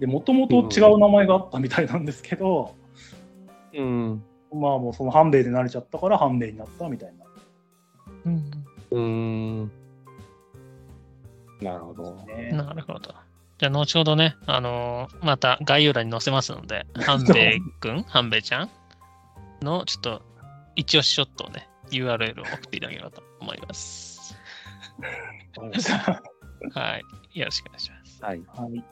[0.00, 2.74] で、もともと違う名前があったみたいなんですけど、
[3.74, 4.22] うん。
[4.52, 7.24] まあもうそのハンベイで慣れちゃったからハンベイになったみたいな。
[8.26, 9.00] うんうー
[9.64, 9.70] ん。
[11.60, 12.14] なるほど。
[12.26, 12.50] ね。
[12.52, 13.14] なるほど。
[13.58, 18.70] じゃあ、後ほどね、あのーまた概要欄に載せますので、 ハンベイ君、ハンベイちゃん
[19.62, 20.22] のちょっと
[20.74, 24.11] 一押しショットをね、URL を送っていただければと思います。
[26.74, 26.98] は
[27.34, 27.38] い。
[27.38, 28.24] よろしくお願いします。
[28.24, 28.42] はい。
[28.46, 28.84] はい。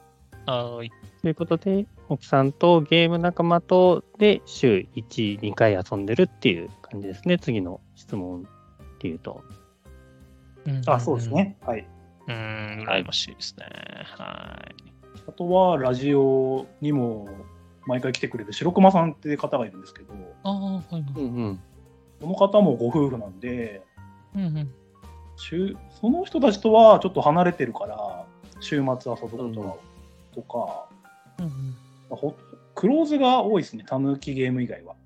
[0.46, 0.90] はーい。
[1.22, 7.38] ということで、奥さんとゲーム仲間とで週1、2回遊んでるっていう感じですね。
[7.38, 9.42] 次の質問っていうと。
[10.86, 11.30] あ、そうです。
[11.30, 11.56] ね。
[11.62, 11.86] はい。
[12.26, 13.66] うん、羨ましいですね。
[14.04, 14.74] はい。
[15.28, 17.28] あとは、ラジオにも
[17.86, 20.14] 毎回来てくれる白熊さんって方がいるんですけど、
[20.44, 21.02] ああ、はいはい。
[21.02, 21.60] んうん。
[22.20, 23.82] この方もご夫婦なんで、
[24.34, 24.74] うんうん。
[25.40, 28.26] 週その人たちとはちょっと離れてるから、
[28.60, 29.74] 週末遊ぶことが、
[30.34, 30.88] とか、
[31.38, 31.76] うんうん
[32.10, 32.36] ほ
[32.74, 34.96] クローズが多いですね、たぬきゲーム以外は。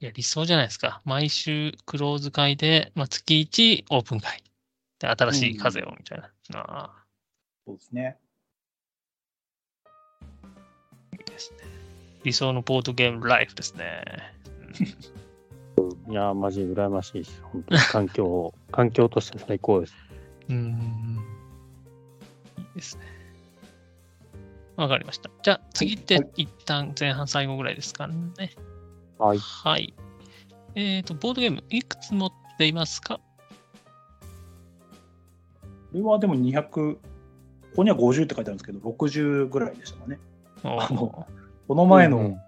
[0.00, 1.00] いや、理想じゃないですか。
[1.04, 4.42] 毎週クローズ会で、まあ、月1オープン会。
[4.98, 6.30] で、新しい風をみたいな。
[6.54, 7.04] ああ、
[7.66, 8.18] そうですね。
[11.12, 11.58] いいですね。
[12.24, 14.02] 理想のボードゲームライフですね。
[16.08, 17.42] いやー、マジ羨ましいです。
[17.42, 19.94] 本当に 環境、環境として最高です。
[20.48, 20.56] うん。
[20.56, 21.24] うん
[22.58, 23.04] いいですね。
[24.76, 25.30] わかりました。
[25.42, 28.14] じゃあ、次ってはい一旦前半最後ぐらいですかね。
[29.18, 29.38] はい。
[29.38, 29.94] はい。
[30.74, 33.16] えっ、と、ボードゲームいくつ持っていますか？
[33.18, 33.22] こ
[35.94, 36.62] れはでも200、
[36.94, 36.98] こ
[37.76, 40.18] こには50って書いてあるんですけど、60ぐらいでしたかね。
[40.64, 41.26] おあの
[41.66, 42.40] この前のうんうん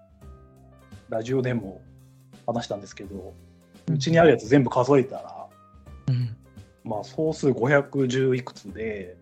[1.09, 1.81] ラジオでも
[2.45, 3.33] 話したんですけど、
[3.91, 5.47] うちにあるやつ全部数えたら、
[6.07, 6.35] うん。
[6.83, 9.15] まあ、総数510いくつで、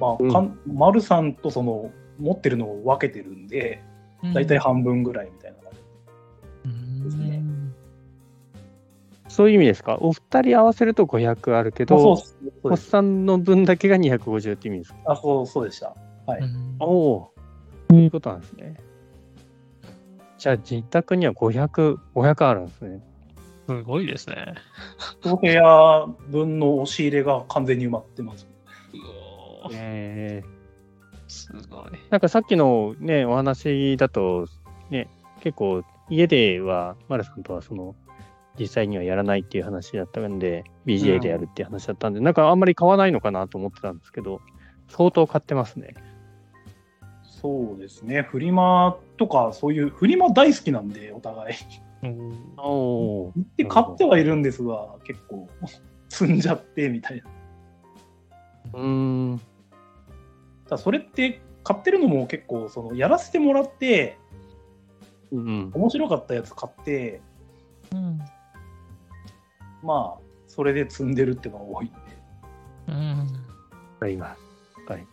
[0.00, 3.82] まあ、うんかん丸さんとその持ってるのを分けてるんで、
[4.34, 5.78] 大体半分ぐらいみたいな感じ。
[6.64, 7.42] うんですね
[9.28, 9.96] そういう意味ですか？
[10.00, 12.18] お二人合わせると500あるけど、
[12.64, 14.98] おっさんの分だけが250って意味ですか？
[15.06, 15.94] あそうそうでした。
[16.26, 16.40] はい。
[16.42, 17.32] うんおお、
[17.88, 18.74] そういうことなんですね。
[20.40, 23.02] じゃあ、自宅には500、500あるんですね。
[23.68, 24.54] すごいですね。
[25.20, 28.48] 一部屋分の押し入れが完全に埋まってます。
[28.94, 30.42] うおーえ
[31.28, 31.90] すごい。
[32.08, 34.46] なんかさっきのね、お話だと、
[34.88, 35.10] ね、
[35.42, 37.94] 結構家では、丸さんとはその、
[38.58, 44.40] 実際にはやらないっていう話だったんで、BGA でやるっていう話だったんで、なんかあんまり買わないのかなと思ってたんですけど、
[44.88, 45.94] 相当買ってますね。
[47.40, 48.22] そうですね。
[48.22, 51.56] フリマとか、そういう、フリマ大好きなんで、お互い。
[52.02, 53.32] うんおお。
[53.36, 55.48] 行って買ってはいるんですが、結構、
[56.08, 57.30] 積んじゃってみたいな。
[58.74, 59.40] うーん。
[60.64, 64.18] ただそれって、買ってるのも結構、その、やらせてもらって、
[65.32, 65.70] うんうん。
[65.72, 67.22] 面白かったやつ買って、
[67.92, 68.18] うん
[69.82, 71.94] まあ、それで積んでるっていうのが多いんで。
[72.88, 73.26] うんわ
[74.00, 74.40] かります。
[74.90, 75.06] はい。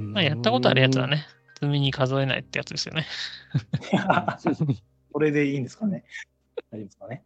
[0.00, 3.06] まあ、やったことあるやつはね、積みに数えないってやつですよね。
[5.12, 6.04] それでいいんですかね。
[6.70, 7.24] 大丈夫ですかね。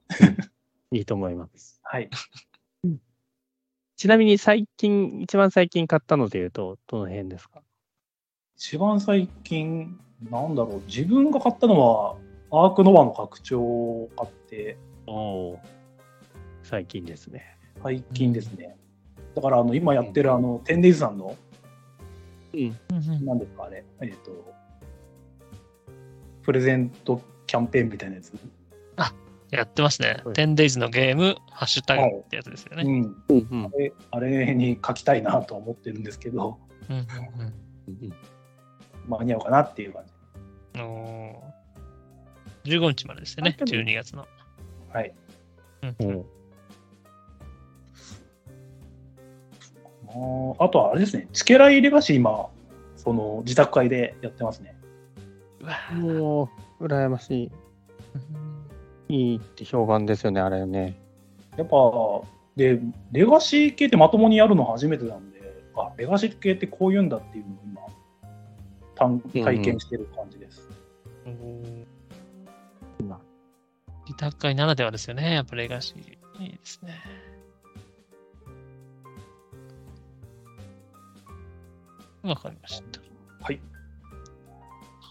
[0.90, 1.80] いいと思います。
[1.82, 2.10] はい。
[3.96, 7.62] ちなみに最近、一番最近買ったので言うと、どの辺ですか？
[8.56, 9.98] 一番最近、
[10.30, 12.16] なんだろう、自分が買ったのは、
[12.50, 14.76] アークノバの拡張を買って、
[15.06, 15.12] お
[15.52, 15.60] お。
[16.62, 17.58] 最近ですね。
[17.82, 18.76] 最近ですね。
[19.34, 21.36] だから、あの、今やってる、あの、テンデイズさんの、うん。
[23.24, 24.54] 何ですか、あれ、えっ、と、
[26.42, 28.32] プレゼントキャンペーンみたいなやつ。
[29.54, 30.34] やってますねはい。
[30.34, 32.82] 10days のゲーム、ハッシュタグってやつですよね。
[32.82, 33.24] うん。
[33.28, 36.58] うんうんあれあれに書きたいなとは思ってるんですけど、
[36.90, 37.04] うんうん
[38.02, 38.12] うん。
[39.06, 40.12] 間に合うかなっていう感じ。
[40.80, 44.26] うんおー15日までですよね、あでも12月の。
[44.92, 45.14] はい。
[45.82, 46.26] うんうん
[50.58, 52.48] あとはあれですね、チケライレガシー今、
[52.96, 54.76] その自宅会でやってますね。
[55.60, 56.50] うわーも
[56.80, 57.50] う、羨まし
[58.14, 59.32] うんい。
[59.32, 60.96] いいって評判ですよね、あれね。
[61.56, 61.76] やっぱ、
[62.56, 62.80] で、
[63.12, 65.40] レガシー系ってまともにやるの初めてなんで、
[65.76, 70.68] あ、レガシー系ってこういうんだっていうのを今、体体験してる感じです。
[71.26, 71.86] うん
[73.00, 73.18] 今
[74.06, 76.42] 自宅会ならではですよね、やっぱレガシー。
[76.42, 76.94] いいですね。
[82.24, 83.00] わかりました。
[83.44, 83.60] はい。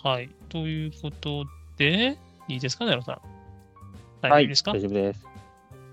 [0.03, 0.29] はい。
[0.49, 1.45] ということ
[1.77, 2.17] で、
[2.47, 3.21] いいですかね、ロさん。
[4.21, 5.27] 大丈はい、夫ですか、い、大丈夫です。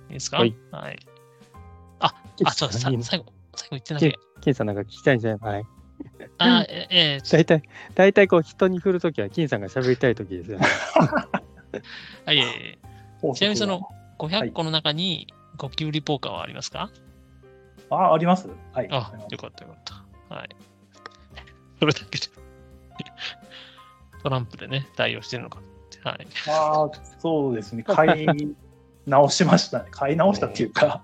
[0.09, 0.39] いですか？
[0.39, 0.55] はい。
[0.73, 0.99] はい。
[2.01, 2.15] あ、
[2.45, 2.81] あ、そうです。
[2.81, 3.33] 最後、最後
[3.71, 4.13] 言ってなきゃ。
[4.41, 5.53] 金さんなんか聞きたいんじゃない？
[5.55, 5.65] はい。
[6.39, 7.63] あ、 え、えー、大体、
[7.95, 10.67] 大体こう人に振るときは金さんが喋りたいときですよね。
[12.27, 12.79] あいえいえ。
[13.35, 13.83] ちなみにその、
[14.19, 16.91] 500個の中にゴキブリポーカーはありますか、
[17.91, 18.89] あ、ありますはい。
[18.91, 19.83] あよかったよかっ
[20.29, 20.35] た。
[20.35, 20.49] はい。
[21.81, 22.27] それだけで。
[24.23, 25.99] トランプでね、対応してるのかって。
[26.07, 26.27] はい。
[26.49, 27.83] ああ、そうですね。
[27.83, 28.55] 買い
[29.07, 29.89] 直しましたね。
[29.93, 31.03] 買い直したっていうか。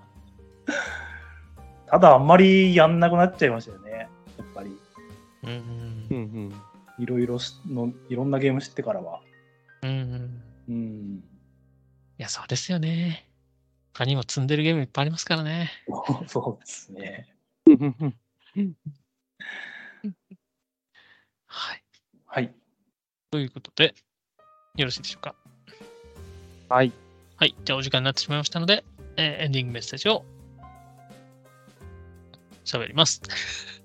[1.87, 3.91] ただ、あんまりやんなくなっちゃいましたよね。
[4.37, 4.77] やっぱり。
[5.43, 6.53] うんうんうん。
[6.99, 9.21] いろいろしの、いろんなゲーム知ってからは。
[9.81, 9.89] うん。
[9.89, 10.41] うん。
[10.67, 11.15] うん。
[11.17, 11.21] い
[12.17, 13.27] や、そうですよね。
[13.93, 15.71] 他にも積んでるゲームいっぱいありますからね。
[16.27, 17.27] そうですね。
[21.47, 21.83] はい。
[22.25, 22.53] はい。
[23.29, 23.93] ということで、
[24.77, 25.35] よろしいでしょうか？
[26.69, 26.93] はい。
[27.35, 27.55] はい。
[27.65, 28.85] じゃあ、お時間になってしまいましたので、
[29.17, 30.23] えーエンディングメッセージを
[32.63, 33.21] 喋ります。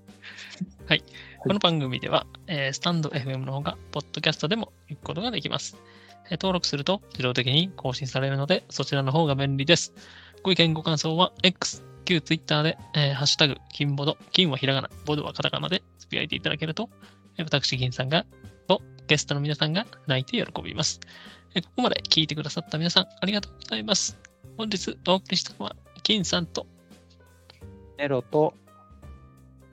[0.87, 1.03] はい。
[1.39, 5.75] この番組では、えースタンド FM の方が、ポッドキャストでも聞くことができます。
[6.27, 9.93] えー登録すると自動的に更新されるので、そちらの方が便利です。
[10.41, 16.89] ご意見、ご感想は X、旧 Twitter で、えーハッシュタグ、金ボド、金はひらがな、ボドはカタカナでつぶやいていただけると、
[17.37, 18.27] えー私、銀さんが、と
[19.07, 20.99] ゲストの皆さんが泣いて喜びます。
[21.55, 24.17] えーここまで聞いてくださった皆さん、ありがとうございます。
[24.57, 26.65] 本日お送りしたのは、金さんと、
[27.97, 28.53] ネロと、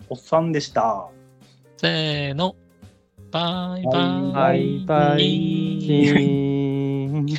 [0.08, 1.08] おっさんでした。
[1.78, 2.54] せーの、
[3.30, 4.32] バイバイ。
[4.32, 5.18] バイバイ
[5.80, 7.26] キーン。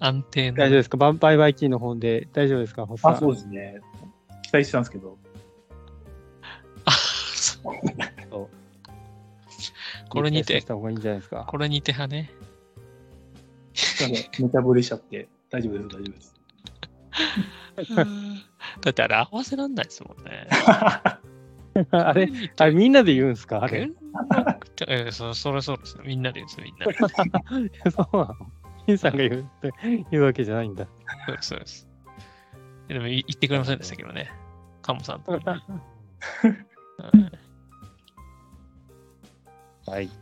[0.00, 0.96] 安定の大丈夫ですか？
[0.96, 2.88] バンバイバイキーの本で大丈夫ですか？
[3.02, 3.80] あ、そうですね。
[4.42, 5.16] 期待してたんですけど。
[6.86, 7.72] あそう
[10.12, 11.44] これにてた方がいいんじゃないですか。
[11.48, 12.30] これにて派ね。
[14.00, 16.34] なんか、無茶ぶりしちゃって、大丈夫です、大丈夫です。
[18.82, 20.48] だってあれ合わせらんないですもんね。
[21.90, 22.28] あれ、
[22.58, 23.62] あれみんなで言うんすか？
[23.62, 23.90] あれ。
[24.88, 25.98] えーそそれそうです。
[26.04, 27.80] みんなで言うんです、みんなで。
[27.90, 28.36] そうなの？
[28.86, 29.72] 金さんが言うって
[30.10, 30.86] 言うわけじゃないんだ。
[31.26, 31.88] そうです、そうです。
[32.88, 34.30] でもい言ってくれませんでしたけどね。
[34.82, 35.62] カモさんとかね、
[37.12, 37.32] うん
[39.86, 40.21] はい。